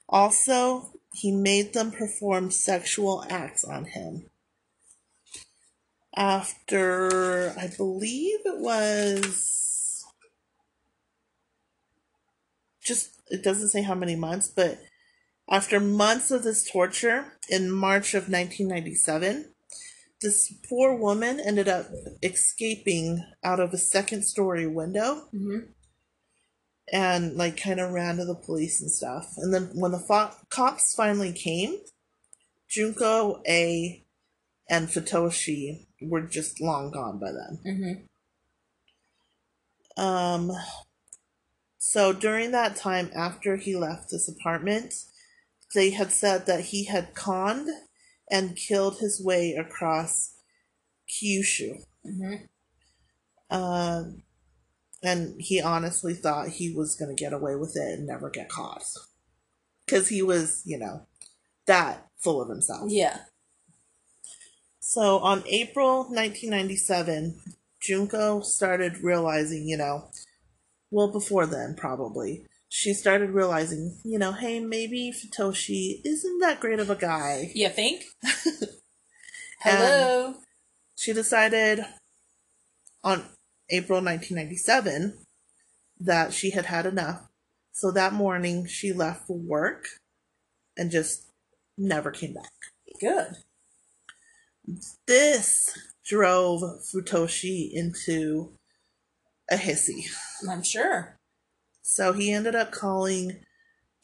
[0.08, 4.30] Also, he made them perform sexual acts on him
[6.16, 10.04] after I believe it was
[12.82, 14.78] just it doesn't say how many months, but
[15.50, 19.52] after months of this torture in March of 1997,
[20.20, 21.86] this poor woman ended up
[22.22, 25.70] escaping out of a second story window Mm-hmm.
[26.90, 29.34] And like kind of ran to the police and stuff.
[29.36, 31.76] And then when the fo- cops finally came,
[32.68, 34.02] Junko, A,
[34.68, 37.58] and Futoshi were just long gone by then.
[37.66, 40.02] Mm-hmm.
[40.02, 40.52] Um,
[41.78, 44.94] so during that time, after he left this apartment,
[45.74, 47.68] they had said that he had conned
[48.30, 50.34] and killed his way across
[51.08, 51.84] Kyushu.
[52.06, 53.54] Mm-hmm.
[53.54, 54.22] Um,
[55.02, 58.48] and he honestly thought he was going to get away with it and never get
[58.48, 58.84] caught.
[59.84, 61.06] Because he was, you know,
[61.66, 62.90] that full of himself.
[62.90, 63.18] Yeah.
[64.80, 67.40] So on April 1997,
[67.80, 70.10] Junko started realizing, you know,
[70.90, 76.78] well, before then, probably, she started realizing, you know, hey, maybe Futoshi isn't that great
[76.78, 77.50] of a guy.
[77.54, 78.04] You think?
[79.60, 80.34] Hello.
[80.96, 81.84] she decided
[83.04, 83.24] on
[83.72, 85.18] April 1997
[85.98, 87.28] that she had had enough.
[87.72, 89.86] So that morning she left for work
[90.76, 91.26] and just
[91.78, 92.52] never came back.
[93.00, 93.36] Good.
[95.06, 96.60] This drove
[96.92, 98.52] Futoshi into
[99.50, 100.04] a hissy.
[100.48, 101.16] I'm sure.
[101.82, 103.40] So he ended up calling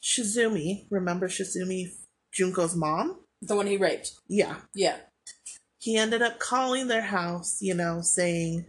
[0.01, 0.87] Shizumi.
[0.89, 1.91] Remember Shizumi,
[2.37, 3.19] Junko's mom?
[3.41, 4.11] The one he raped.
[4.27, 4.57] Yeah.
[4.73, 4.97] Yeah.
[5.77, 8.65] He ended up calling their house, you know, saying,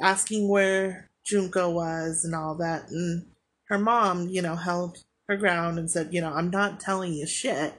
[0.00, 2.88] asking where Junko was and all that.
[2.90, 3.26] And
[3.64, 7.26] her mom, you know, held her ground and said, you know, I'm not telling you
[7.26, 7.74] shit.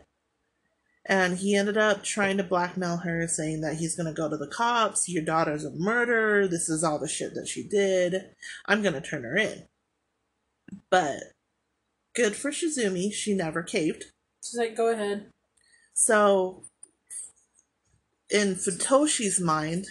[1.06, 4.38] And he ended up trying to blackmail her, saying that he's going to go to
[4.38, 5.10] the cops.
[5.10, 6.48] Your daughter's a murderer.
[6.48, 8.26] This is all the shit that she did.
[8.68, 9.64] I'm going to turn her in.
[10.92, 11.18] But
[12.14, 13.12] good for Shizumi.
[13.12, 14.06] She never caved.
[14.44, 15.32] She's like, go ahead.
[15.94, 16.64] So,
[18.30, 19.88] in Futoshi's mind,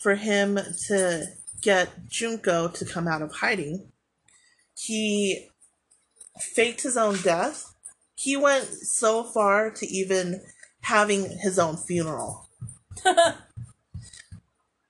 [0.00, 1.26] for him to
[1.60, 3.92] get Junko to come out of hiding,
[4.74, 5.48] he
[6.38, 7.74] faked his own death.
[8.14, 10.40] He went so far to even
[10.82, 12.48] having his own funeral.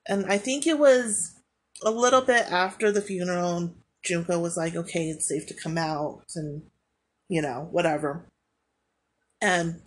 [0.07, 1.35] and I think it was
[1.83, 6.23] a little bit after the funeral, Junko was like, okay, it's safe to come out,
[6.37, 6.63] and,
[7.29, 8.27] you know, whatever.
[9.41, 9.83] And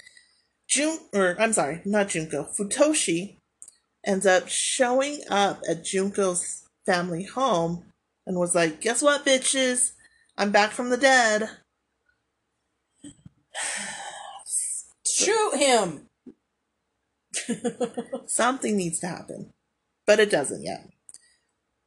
[0.68, 3.38] Jun, or I'm sorry, not Junko, Futoshi
[4.06, 7.86] ends up showing up at Junko's family home
[8.26, 9.91] and was like, guess what, bitches?
[10.38, 11.49] I'm back from the dead.
[15.06, 16.10] Shoot him.
[18.26, 19.54] Something needs to happen.
[20.06, 20.89] But it doesn't yet.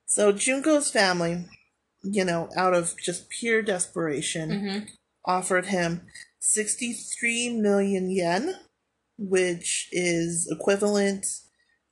[0.07, 1.45] So Junko's family,
[2.03, 4.85] you know, out of just pure desperation, Mm-hmm.
[5.25, 6.03] offered him
[6.39, 8.55] 63 million yen,
[9.19, 11.27] which is equivalent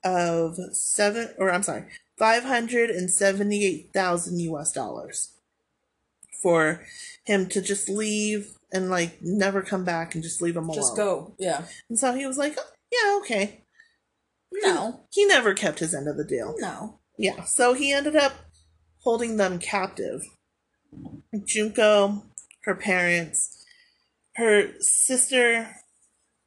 [0.05, 1.85] of seven, or I'm sorry,
[2.19, 5.31] 578,000 US dollars
[6.43, 6.85] for
[7.25, 10.77] him to just leave and like never come back and just leave him alone.
[10.77, 11.35] Just go.
[11.39, 11.63] Yeah.
[11.89, 13.65] And so he was like, "Oh, yeah, okay.
[14.53, 15.07] No.
[15.11, 16.55] He never kept his end of the deal.
[16.59, 17.01] No.
[17.17, 18.33] Yeah, so he ended up
[18.99, 20.23] holding them captive.
[21.45, 22.25] Junko,
[22.65, 23.65] her parents,
[24.37, 25.77] her sister,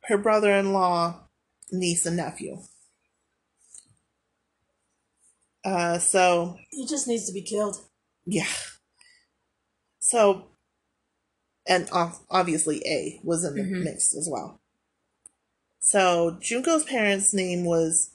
[0.06, 1.28] her brother in law,
[1.72, 2.62] niece, and nephew.
[5.66, 7.78] Uh, so, He just needs to be killed.
[8.26, 8.48] yeah.
[10.00, 10.52] So,
[11.68, 11.90] and
[12.30, 13.84] obviously A was in the Mhm.
[13.84, 14.62] mix as well.
[15.80, 18.10] So, Junko's parents' name was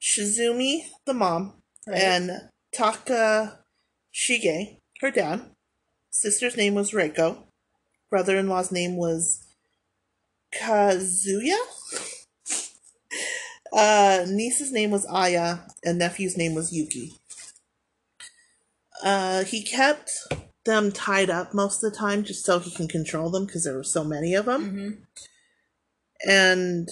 [0.00, 2.02] Shizumi, the mom, Right.
[2.02, 3.64] and Taka
[4.12, 5.54] Shige, her dad.
[6.10, 7.46] Sister's name was Reiko.
[8.10, 9.46] Brother in law's name was
[10.52, 11.56] Kazuya.
[13.72, 17.12] Uh, niece's name was Aya, and nephew's name was Yuki.
[19.02, 20.10] Uh, he kept
[20.64, 23.74] them tied up most of the time just so he can control them because there
[23.74, 24.70] were so many of them.
[24.70, 24.90] hmm
[26.28, 26.88] And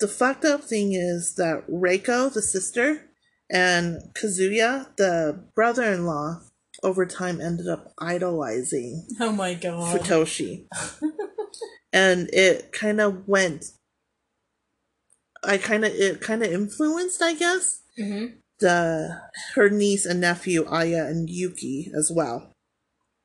[0.00, 3.08] the fucked up thing is that Reiko, the sister,
[3.50, 6.40] and Kazuya, the brother in law,
[6.82, 10.00] over time ended up idolizing Oh my god.
[10.00, 10.66] Futoshi.
[11.92, 13.66] and it kind of went.
[15.44, 18.26] I kind of it kind of influenced, I guess, hmm
[18.62, 19.20] the
[19.54, 22.54] her niece and nephew Aya and Yuki as well.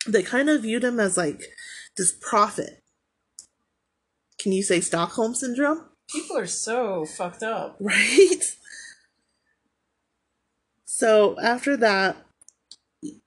[0.05, 1.43] They kind of viewed him as like
[1.95, 2.83] this prophet.
[4.39, 5.85] Can you say Stockholm syndrome?
[6.09, 7.77] People are so fucked up.
[7.79, 8.43] Right?
[10.85, 12.17] So after that,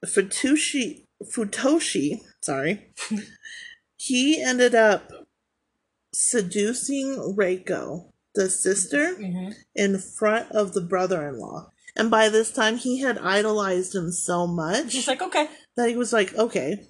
[0.05, 2.93] Futoshi, Futoshi, sorry,
[3.97, 5.13] he ended up
[6.13, 11.71] seducing Reiko, the sister, hmm in front of the brother-in-law.
[11.97, 15.97] And by this time, he had idolized him so much She's like, okay, that he
[15.97, 16.87] was like, okay,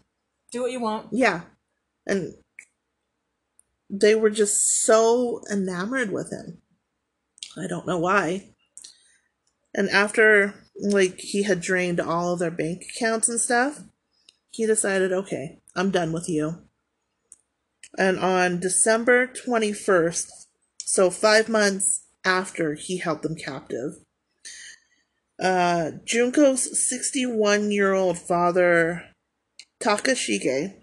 [0.52, 1.08] do what you want.
[1.12, 1.42] yeah.
[2.06, 2.34] And
[3.88, 6.62] they were just so enamored with him.
[7.56, 8.54] I don't know why.
[9.74, 13.82] And after like he had drained all of their bank accounts and stuff,
[14.50, 16.62] he decided, okay, I'm done with you.
[17.98, 20.28] And on December 21st,
[20.90, 23.92] so 5 months after he held them captive,
[25.40, 26.62] uh Junko's
[26.92, 29.04] 61-year-old father
[29.80, 30.82] Takashige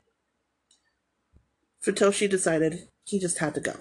[1.86, 3.76] Futoshi decided he just had to go.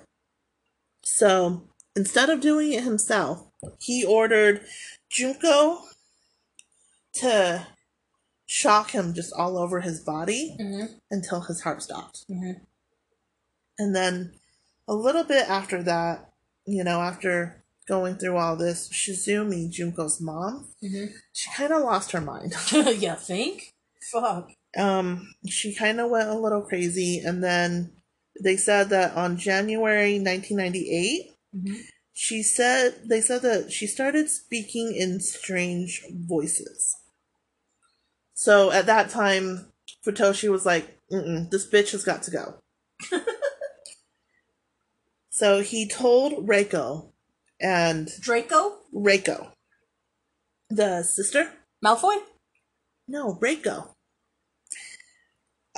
[1.04, 3.46] So instead of doing it himself,
[3.78, 4.62] he ordered
[5.08, 5.82] Junko
[7.20, 7.68] to
[8.46, 12.24] shock him just all over his body hmm until his heart stopped.
[12.28, 12.58] hmm
[13.78, 14.32] And then
[14.88, 16.30] a little bit after that,
[16.66, 21.12] you know, after going through all this, Shizumi, Junko's mom, Mhm.
[21.32, 22.54] she kind of lost her mind.
[22.72, 23.74] you think?
[24.12, 24.50] Fuck.
[24.76, 27.92] um, she kind of went a little crazy, and then
[28.42, 31.78] they said that on January 1998, Mhm.
[32.12, 36.94] she said they said that she started speaking in strange voices.
[38.34, 39.72] So at that time,
[40.04, 42.60] Futoshi was like, Mm-mm, "This bitch has got to go."
[45.36, 47.12] so he told Reiko,
[47.60, 48.78] and Draco?
[48.94, 49.52] Reiko,
[50.70, 51.52] the sister,
[51.84, 52.16] Malfoy?
[53.06, 53.92] no, Reiko.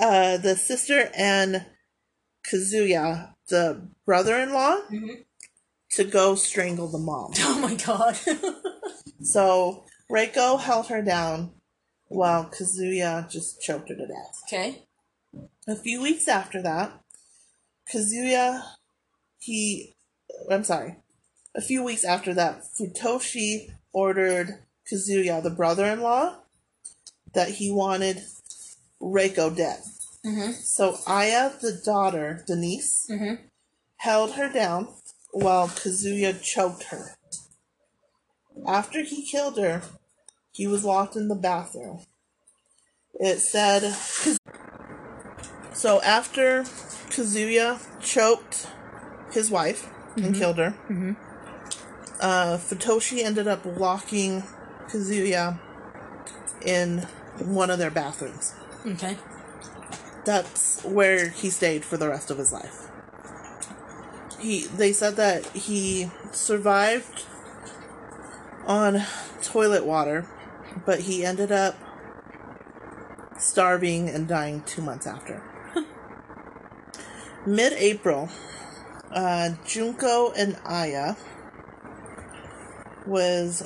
[0.00, 1.66] Uh, the sister and
[2.48, 5.24] Kazuya, the brother-in-law, Mhm.
[5.90, 7.32] to go strangle the mom.
[7.40, 8.16] Oh my god.
[9.20, 11.50] So Reiko held her down
[12.06, 14.36] while Kazuya just choked her to death.
[14.46, 14.86] okay.
[15.66, 17.00] A few weeks after that,
[17.92, 18.62] Kazuya,
[19.39, 19.95] he,
[20.51, 20.97] I'm sorry,
[21.55, 24.59] a few weeks after that, Futoshi ordered
[24.91, 26.36] Kazuya, the brother-in-law,
[27.34, 28.22] that he wanted
[29.03, 29.80] Reiko dead.
[30.24, 30.53] Mm-hmm.
[30.53, 33.45] So Aya, the daughter, Denise, Mm-hmm.
[33.97, 34.89] held her down
[35.32, 37.16] while Kazuya choked her.
[38.66, 39.82] After he killed her,
[40.53, 42.01] he was locked in the bathroom.
[43.14, 43.95] It said.
[45.72, 46.62] So after
[47.11, 48.66] Kazuya choked
[49.33, 51.16] his wife and killed her, Mhm.
[52.20, 54.43] uh, Futoshi ended up locking
[54.89, 55.59] Kazuya
[56.62, 57.07] in
[57.39, 58.55] one of their bathrooms.
[58.87, 59.16] Okay.
[60.24, 62.89] That's where he stayed for the rest of his life.
[64.39, 67.24] He they said that he survived
[68.66, 69.03] on
[69.43, 70.26] toilet water,
[70.85, 71.76] but he ended up
[73.39, 75.43] starving and dying 2 months after.
[77.47, 78.29] Mid-April,
[79.12, 81.14] uh, Junko and Aya
[83.06, 83.62] was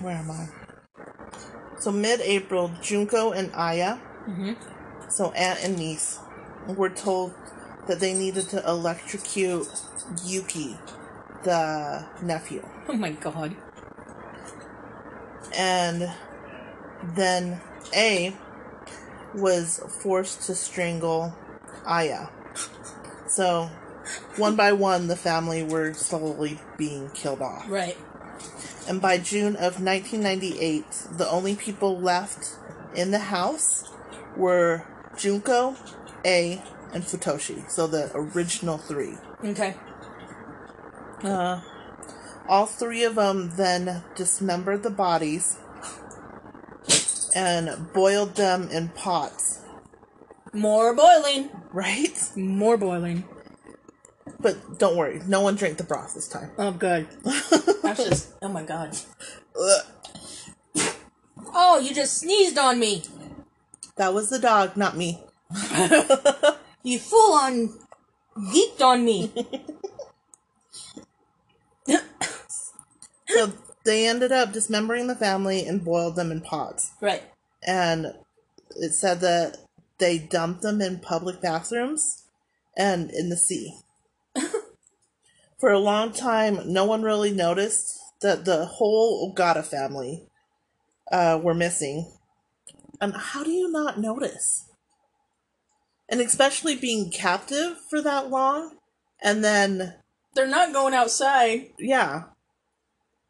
[0.00, 0.48] Where am I?
[1.80, 3.98] So mid-April, Junko and Aya,
[4.28, 4.52] Mm-hmm.
[5.10, 6.20] so aunt and niece,
[6.68, 7.34] were told
[7.88, 9.66] that they needed to electrocute
[10.24, 10.76] Yuki,
[11.42, 13.56] the nephew, Oh my god.
[15.56, 16.10] And
[17.14, 17.60] then
[17.94, 18.34] A
[19.34, 21.34] was forced to strangle
[21.86, 22.26] Aya.
[23.28, 23.70] So,
[24.36, 27.68] one by one, the family were slowly being killed off.
[27.68, 27.96] Right.
[28.88, 32.56] And by June of 1998, the only people left
[32.94, 33.90] in the house
[34.36, 34.84] were
[35.16, 35.76] Junko,
[36.24, 37.70] A, and Futoshi.
[37.70, 39.14] So the original three.
[39.44, 39.76] Okay.
[41.22, 41.60] Uh,
[42.48, 45.58] all three of them then dismembered the bodies
[47.34, 49.60] and boiled them in pots,
[50.52, 51.50] More boiling.
[51.72, 52.30] right?
[52.36, 53.24] More boiling.
[54.40, 56.50] But don't worry, no one drank the broth this time.
[56.58, 57.06] Oh good.
[57.82, 58.96] That's just oh my god.
[59.58, 59.84] Ugh.
[61.54, 63.02] Oh, you just sneezed on me.
[63.96, 65.22] That was the dog, not me.
[66.84, 67.78] You full on
[68.36, 69.32] geeked on me.
[73.34, 73.52] So
[73.84, 76.92] they ended up dismembering the family and boiled them in pots.
[77.00, 77.22] right.
[77.66, 78.14] and
[78.76, 79.58] it said that
[79.98, 82.24] they dumped them in public bathrooms
[82.76, 83.76] and in the sea.
[85.58, 90.26] For a long time, no one really noticed that the whole Ogata family
[91.12, 92.10] uh, were missing.
[93.00, 94.68] And how do you not notice?
[96.08, 98.76] And especially being captive for that long,
[99.22, 99.94] and then,
[100.34, 101.70] They're not going outside.
[101.78, 102.24] yeah,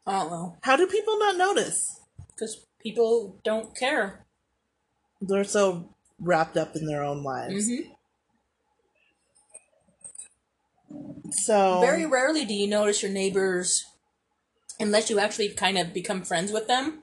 [0.05, 0.57] I don't know.
[0.61, 1.99] how do people not notice?
[2.29, 4.25] Because people don't care.
[5.21, 7.69] They're so wrapped up in their own lives.
[7.69, 7.91] Mm-hmm.
[11.31, 13.85] So Very rarely do you notice your neighbors,
[14.79, 16.99] unless you actually kind of become friends with them.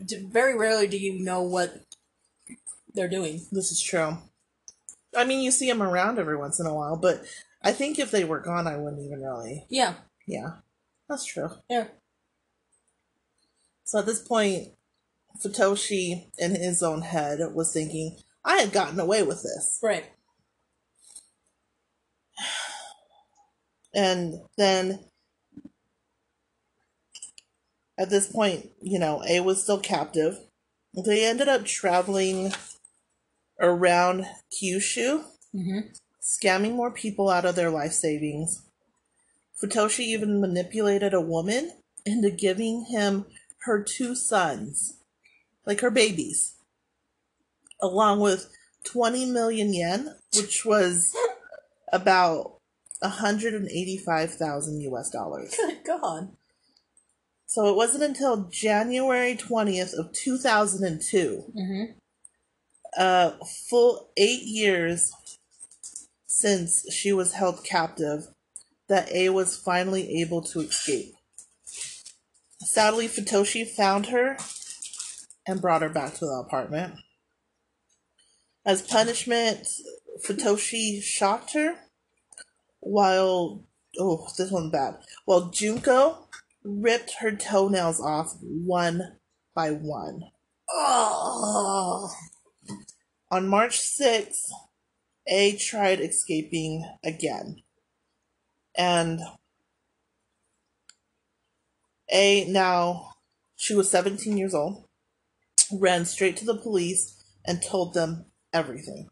[0.00, 1.84] Very rarely do you know what
[2.94, 3.46] they're doing.
[3.50, 4.18] This is true.
[5.16, 7.24] I mean, you see them around every once in a while, but
[7.62, 9.66] I think if they were gone, I wouldn't even really.
[9.68, 9.94] Yeah,
[10.26, 10.52] Yeah,
[11.08, 11.50] that's true.
[11.68, 11.86] yeah.
[13.90, 14.68] So at this point,
[15.44, 19.80] Futoshi, in his own head, was thinking, I had gotten away with this.
[19.82, 20.04] Right.
[23.92, 25.00] And then
[27.98, 30.38] at this point, you know, A was still captive.
[30.94, 32.52] They ended up traveling
[33.60, 35.80] around Kyushu, Mm-hmm.
[36.22, 38.62] scamming more people out of their life savings.
[39.60, 41.72] Futoshi even manipulated a woman
[42.06, 43.26] into giving him
[43.64, 44.94] her two sons,
[45.66, 46.54] like her babies.
[47.82, 48.50] along with
[48.84, 51.14] 20 million yen, which was
[51.92, 52.58] about
[53.00, 55.54] 185,000 US dollars.
[55.56, 56.32] Good God.
[57.46, 61.92] So it wasn't until January 20th of 2002, Mm-hmm.
[62.96, 63.32] a
[63.68, 65.12] full eight years
[66.26, 68.28] since she was held captive,
[68.88, 71.14] that A was finally able to escape.
[72.62, 74.36] Sadly, Futoshi found her
[75.46, 76.94] and brought her back to the apartment.
[78.64, 79.66] As punishment,
[80.24, 81.76] Futoshi shocked her
[82.80, 83.64] while
[83.98, 84.98] oh, this one's bad.
[85.24, 86.28] While Junko
[86.62, 89.16] ripped her toenails off one
[89.54, 90.24] by one.
[90.68, 92.10] Oh.
[93.30, 94.50] On March 6th,
[95.26, 97.62] A tried escaping again.
[98.76, 99.20] And
[102.12, 103.12] A now
[103.56, 104.84] she was 17 years old,
[105.72, 109.08] ran straight to the police and told them everything.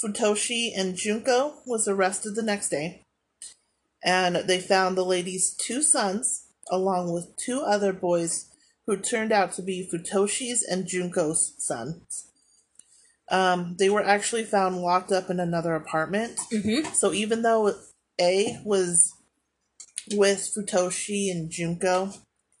[0.00, 3.02] Futoshi and Junko was arrested the next day,
[4.04, 8.46] and they found the lady's two sons along with two other boys
[8.86, 12.28] who turned out to be Futoshi's and Junko's sons.
[13.28, 16.38] Um, they were actually found locked up in another apartment.
[16.52, 16.92] Mm-hmm.
[16.92, 17.74] So even though
[18.20, 19.12] A was
[20.14, 22.12] with Futoshi and Junko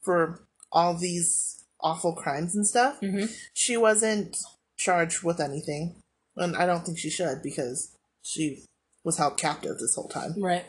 [0.02, 0.40] for
[0.72, 3.26] all these awful crimes and stuff, Mm-hmm.
[3.54, 4.36] she wasn't
[4.76, 6.02] charged with anything.
[6.36, 8.64] And I don't think she should because she
[9.04, 10.34] was held captive this whole time.
[10.36, 10.64] Right.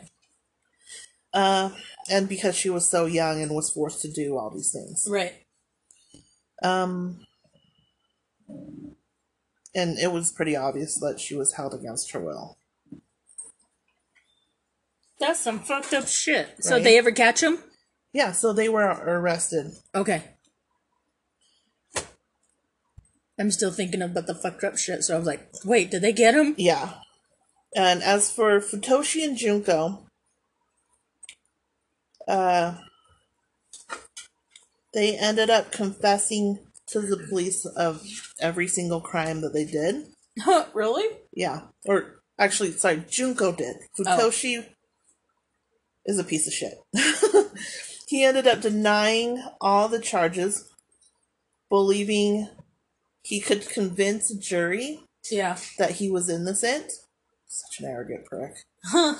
[1.34, 1.70] Uh,
[2.10, 5.06] and because she was so young and was forced to do all these things.
[5.10, 5.34] Right.
[6.62, 7.20] Um,
[9.74, 12.57] and it was pretty obvious that she was held against her will.
[15.20, 16.48] That's some fucked up shit.
[16.60, 16.84] So Right.
[16.84, 17.58] they ever catch him?
[18.12, 19.72] Yeah, so they were arrested.
[19.94, 20.22] Okay.
[23.38, 26.12] I'm still thinking about the fucked up shit, so I was like, wait, did they
[26.12, 26.54] get him?
[26.58, 26.94] Yeah.
[27.74, 30.06] And as for Futoshi and Junko,
[32.26, 32.74] uh,
[34.94, 38.02] they ended up confessing to the police of
[38.40, 40.06] every single crime that they did.
[40.40, 41.04] Huh, really?
[41.32, 41.62] Yeah.
[41.84, 43.76] Or actually, sorry, Junko did.
[43.98, 44.66] Futoshi
[46.06, 46.78] is a piece of shit.
[48.08, 50.68] he ended up denying all the charges,
[51.68, 52.48] believing
[53.22, 55.00] he could convince a jury
[55.30, 55.58] Yeah.
[55.78, 56.92] that he was innocent.
[57.46, 58.54] Such an arrogant prick.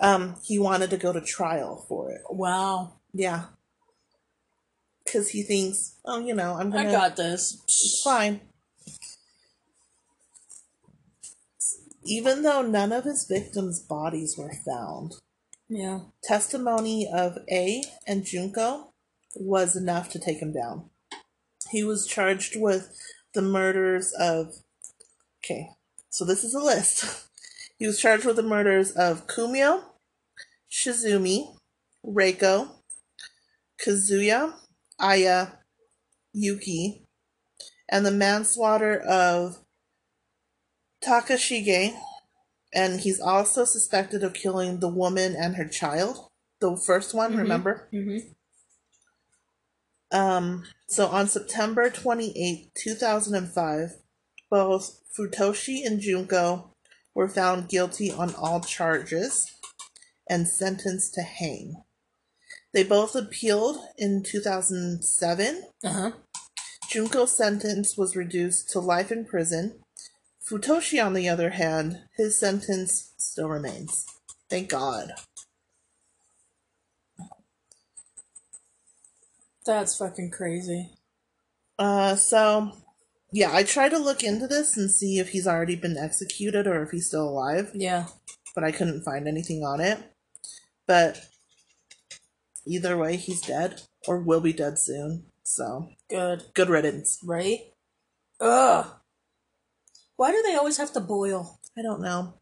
[0.00, 2.22] Um, he wanted to go to trial for it.
[2.30, 2.92] Wow.
[3.12, 3.46] Yeah.
[5.04, 6.88] Because he thinks, oh, you know, I'm gonna.
[6.88, 7.60] I got this.
[7.64, 8.40] It's fine.
[12.04, 15.14] Even though none of his victims' bodies were found,
[15.68, 16.00] Yeah.
[16.22, 18.92] testimony of A and Junko
[19.34, 20.90] was enough to take him down.
[21.70, 22.96] He was charged with
[23.34, 24.54] the murders of.
[25.44, 25.68] Okay,
[26.10, 27.04] so this is a list.
[27.78, 29.84] He was charged with the murders of Kumio,
[30.68, 31.54] Shizumi,
[32.04, 32.70] Reiko,
[33.80, 34.54] Kazuya,
[34.98, 35.46] Aya,
[36.32, 37.04] Yuki,
[37.88, 39.60] and the manslaughter of
[41.04, 41.96] Takashige,
[42.78, 46.28] and he's also suspected of killing the woman and her child.
[46.60, 47.38] The first one, Mhm.
[47.38, 47.88] remember?
[47.92, 48.18] Mm-hmm.
[50.16, 53.96] Um, so on September 28, 2005,
[54.50, 56.74] both Futoshi and Junko
[57.14, 59.46] were found guilty on all charges
[60.30, 61.82] and sentenced to hang.
[62.72, 66.12] They both appealed in 2007 Uh-huh.
[66.90, 69.80] Junko's sentence was reduced to life in prison.
[70.48, 74.06] Futoshi, on the other hand, his sentence still remains.
[74.48, 75.12] Thank God.
[79.66, 80.90] That's fucking crazy.
[81.78, 82.72] Uh, so,
[83.30, 86.82] yeah, I tried to look into this and see if he's already been executed or
[86.82, 88.06] if he's still alive, Yeah.
[88.54, 89.98] but I couldn't find anything on it.
[90.86, 91.26] But
[92.66, 95.26] either way, he's dead or will be dead soon.
[95.42, 96.44] So, Good.
[96.54, 97.18] good riddance.
[97.22, 97.74] Right?
[98.40, 98.97] Ugh.
[100.18, 101.60] Why do they always have to boil?
[101.78, 102.34] I don't know.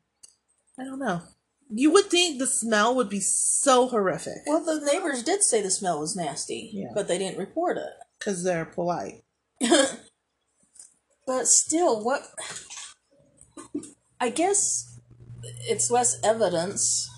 [0.80, 1.20] I don't know.
[1.68, 4.38] You would think the smell would be so horrific.
[4.46, 6.92] Well, the neighbors did say the smell was nasty, Yeah.
[6.94, 7.92] but they didn't report it.
[8.18, 9.24] Because they're polite.
[11.26, 12.22] But still, what?
[14.18, 14.98] I guess
[15.68, 17.10] it's less evidence.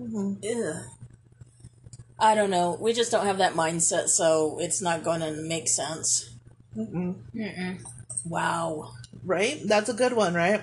[0.00, 0.34] Mm-hmm.
[0.42, 0.84] Ugh.
[2.22, 2.78] I don't know.
[2.80, 6.30] We just don't have that mindset, so it's not going to make sense.
[6.76, 7.16] Mm-mm.
[7.34, 7.84] Mm-mm.
[8.24, 8.92] Wow.
[9.24, 9.60] Right?
[9.66, 10.60] That's a good one, right?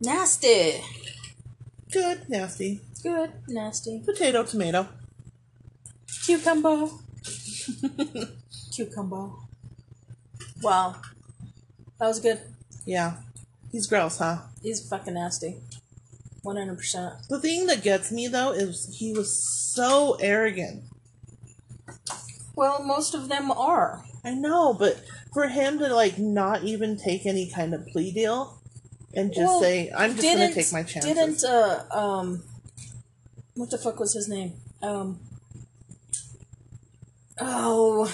[0.00, 0.80] Nasty.
[1.92, 2.80] Good, nasty.
[3.02, 3.30] Good.
[3.46, 4.00] Nasty.
[4.06, 4.88] Potato, tomato.
[6.24, 6.88] Cucumber.
[8.74, 9.28] Cucumber.
[10.62, 10.96] Wow.
[11.98, 12.40] That was good.
[12.86, 13.16] Yeah.
[13.70, 14.38] He's gross, huh?
[14.62, 15.56] He's fucking nasty.
[16.44, 17.28] 100%.
[17.28, 19.32] The thing that gets me though is he was
[19.74, 20.84] so arrogant.
[22.54, 24.04] Well, most of them are.
[24.24, 25.02] I know, but
[25.32, 28.60] for him to like not even take any kind of plea deal
[29.14, 32.44] and just Well, say, "I'm just gonna take my chances." Didn't, uh, um,
[33.54, 34.54] what the fuck was his name?
[34.82, 35.20] Um,
[37.40, 38.12] oh,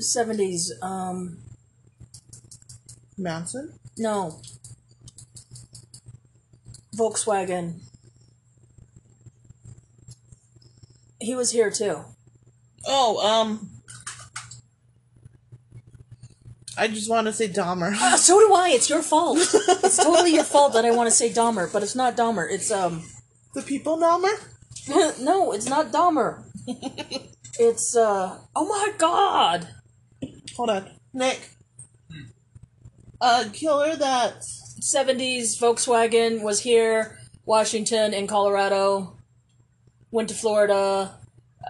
[0.00, 1.38] 70s, um,
[3.18, 3.78] Manson?
[3.98, 4.40] no.
[6.96, 7.80] Volkswagen.
[11.20, 12.04] He was here too.
[12.86, 13.70] Oh, um,
[16.76, 17.94] I just want to say Dahmer.
[17.94, 18.70] Uh, so do I.
[18.70, 19.38] It's your fault.
[19.38, 22.50] it's totally your fault that I want to say Dahmer, but it's not Dahmer.
[22.50, 23.04] It's um,
[23.54, 24.34] the people Dahmer?
[25.20, 26.44] no, it's not Dahmer.
[27.58, 29.68] it's uh, oh my god.
[30.56, 31.50] Hold on, Nick.
[33.20, 34.44] A killer that
[34.82, 39.16] 70s Volkswagen was here, Washington and Colorado,
[40.10, 41.18] went to Florida.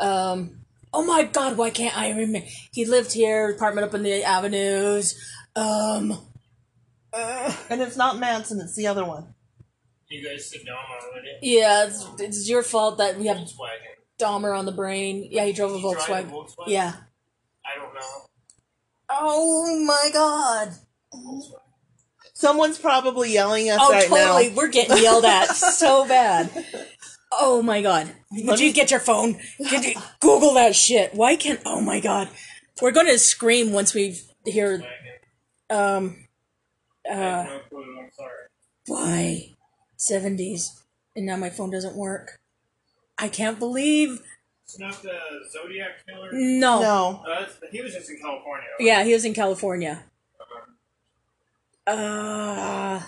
[0.01, 0.64] Um,
[0.94, 2.48] oh my god, why can't I remember?
[2.72, 5.14] He lived here, apartment up in the avenues.
[5.55, 6.18] Um,
[7.12, 9.34] uh, and it's not Manson, it's the other one.
[10.09, 11.39] You guys sit down on it.
[11.43, 13.93] yeah, it's, it's your fault that we have Volkswagen.
[14.18, 15.28] Dahmer on the brain.
[15.30, 16.30] Yeah, he drove a He a Volkswagen.
[16.30, 16.68] Volkswagen?
[16.68, 16.93] Yeah.
[17.64, 18.26] I don't know.
[19.10, 20.72] Oh my god.
[21.14, 21.61] Volkswagen.
[22.43, 24.48] Someone's probably yelling at us Oh, right totally.
[24.48, 24.55] now.
[24.56, 26.51] We're getting yelled at so bad.
[27.31, 28.10] Oh my god.
[28.35, 29.39] Did Let you me- get your phone?
[29.59, 31.14] Did you Google that shit?
[31.14, 31.60] Why can't.
[31.64, 32.28] Oh my god.
[32.81, 34.78] We're going to scream once we hear.
[35.70, 35.97] Volkswagen.
[35.97, 36.16] Um.
[37.09, 37.14] Uh.
[37.14, 37.97] have no clue.
[38.01, 38.32] I'm sorry.
[38.89, 39.55] Why?
[39.98, 40.66] 70s.
[41.14, 42.40] And now my phone doesn't work.
[43.19, 44.20] I can't believe.
[44.64, 45.12] It's not the
[45.52, 46.31] Zodiac killer.
[46.32, 46.81] No.
[46.82, 47.24] No.
[47.31, 48.66] Uh, he was just in California.
[48.81, 50.02] Yeah, he was in California.
[51.86, 53.00] Uh.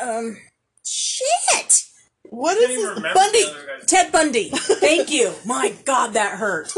[0.00, 0.36] Um.
[0.84, 1.82] Shit!
[2.30, 3.00] What is this?
[3.14, 3.42] Bundy!
[3.42, 4.48] the other guy's- Ted Bundy!
[4.52, 5.32] Thank you!
[5.46, 6.72] My god, that hurt.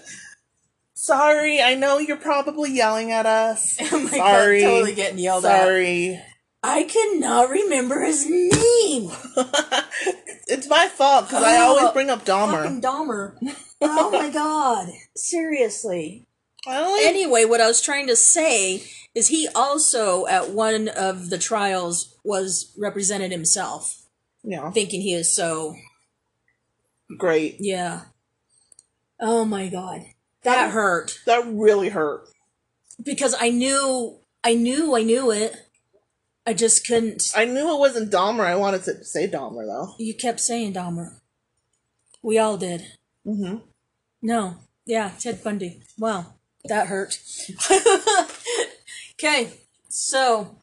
[0.94, 3.76] Sorry, I know you're probably yelling at us.
[3.92, 4.60] Oh my Sorry.
[4.60, 5.62] god, totally getting yelled at.
[5.62, 6.20] Sorry.
[6.62, 9.10] I cannot remember his name!
[10.48, 12.62] it's my fault because I Oh, always bring up Dahmer.
[12.64, 13.36] Fucking Dahmer.
[13.80, 14.88] Oh my god.
[15.16, 16.26] Seriously.
[16.66, 18.82] Anyway, what I was trying to say
[19.14, 24.02] is he also, at one of the trials, was represented himself,
[24.42, 25.74] yeah, thinking he is so.
[27.18, 27.56] great.
[27.60, 28.02] Yeah.
[29.20, 30.02] Oh my god.
[30.42, 31.18] That hurt.
[31.26, 32.28] That really hurt.
[33.02, 35.54] Because I knew, I knew I knew it.
[36.46, 37.22] I just couldn't.
[37.34, 38.44] I knew it wasn't Dahmer.
[38.44, 39.94] I wanted to say Dahmer though.
[39.98, 41.18] You kept saying Dahmer.
[42.22, 42.82] We all did.
[43.26, 43.56] Mm-hmm.
[44.22, 44.56] No.
[44.84, 45.82] Yeah, Ted Bundy.
[45.98, 46.34] Wow.
[46.68, 47.18] That hurt.
[49.18, 49.50] okay.
[49.88, 50.56] So,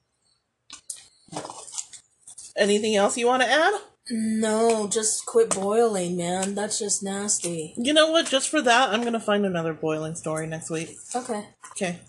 [2.56, 3.74] Anything else you want to add?
[4.12, 6.56] no, just quit boiling, man.
[6.56, 7.74] That's just nasty.
[7.78, 8.28] You know what?
[8.28, 10.98] Just for that, I'm gonna find another boiling story next week.
[11.16, 11.46] Okay.
[11.72, 12.00] Okay.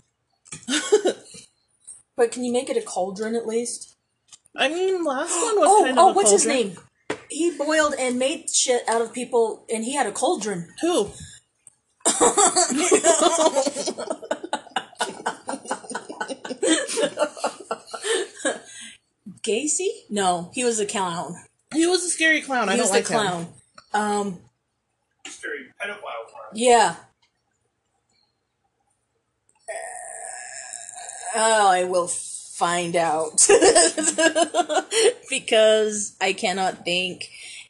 [2.15, 3.95] But can you make it a cauldron at least?
[4.55, 6.77] I mean, last one was Oh, kind of oh, a what's his name?
[7.29, 10.69] He boiled and made shit out of people, and he had a cauldron.
[10.81, 11.09] Who?
[19.43, 19.87] Gacy?
[20.09, 21.35] No, he was a clown.
[21.73, 22.69] He was a scary clown.
[22.69, 23.19] I he don't was like the him.
[23.19, 23.47] clown.
[23.93, 24.39] Um,
[25.27, 26.51] Scary pedophile clown.
[26.53, 26.95] yeah.
[31.37, 33.45] Oh, I will find out
[35.29, 37.25] because I cannot think.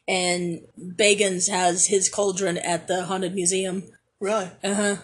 [0.08, 3.82] And Bagans has his cauldron at the haunted museum.
[4.20, 4.50] Really?
[4.64, 4.96] Uh huh.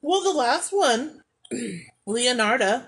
[0.00, 1.22] Well, the last one,
[2.08, 2.86] Leonarda,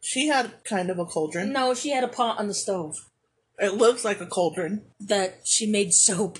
[0.00, 1.52] she had kind of a cauldron.
[1.52, 3.08] No, she had a pot on the stove
[3.58, 4.82] It looks like a cauldron.
[5.00, 6.38] that she made soap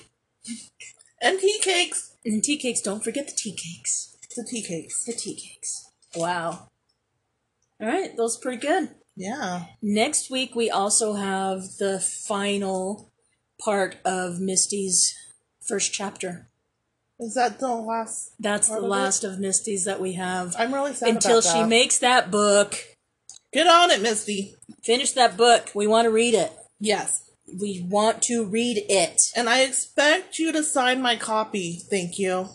[1.21, 2.15] And tea cakes.
[2.23, 2.81] and tea cakes.
[2.81, 4.15] Don't forget the tea cakes.
[4.35, 5.03] The tea cakes.
[5.05, 5.89] The tea cakes.
[6.15, 6.69] Wow.
[7.81, 8.89] All right, those are pretty good.
[9.17, 9.65] Yeah.
[9.81, 13.11] Next week we also have the final
[13.63, 15.13] part of Misty's
[15.61, 16.49] first chapter.
[17.19, 18.33] Is that the last?
[18.39, 18.87] That's the of it?
[18.87, 22.75] last of Misty's that we have I'm really sad until she makes that book.
[23.53, 24.55] Get on it, Misty.
[24.83, 25.71] Finish that book.
[25.73, 26.51] We want to read it.
[26.79, 27.29] Yes.
[27.47, 29.31] We want to read it.
[29.33, 31.79] And I expect you to sign my copy.
[31.89, 32.49] Thank you.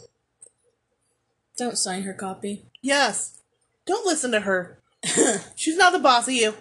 [1.57, 2.66] Don't sign her copy.
[2.82, 3.41] Yes.
[3.87, 4.78] Don't listen to her.
[5.57, 6.55] She's not the boss of you.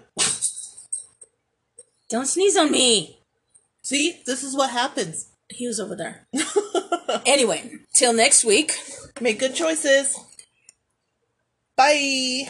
[2.10, 3.20] Don't sneeze on me.
[3.82, 4.22] See?
[4.26, 5.28] This is what happens.
[5.50, 6.28] He was over there.
[7.26, 8.72] anyway, till next week.
[9.20, 10.18] Make good choices.
[11.76, 12.50] Bye.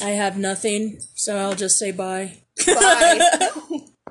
[0.00, 2.38] I have nothing, so I'll just say bye.
[2.66, 3.50] Bye.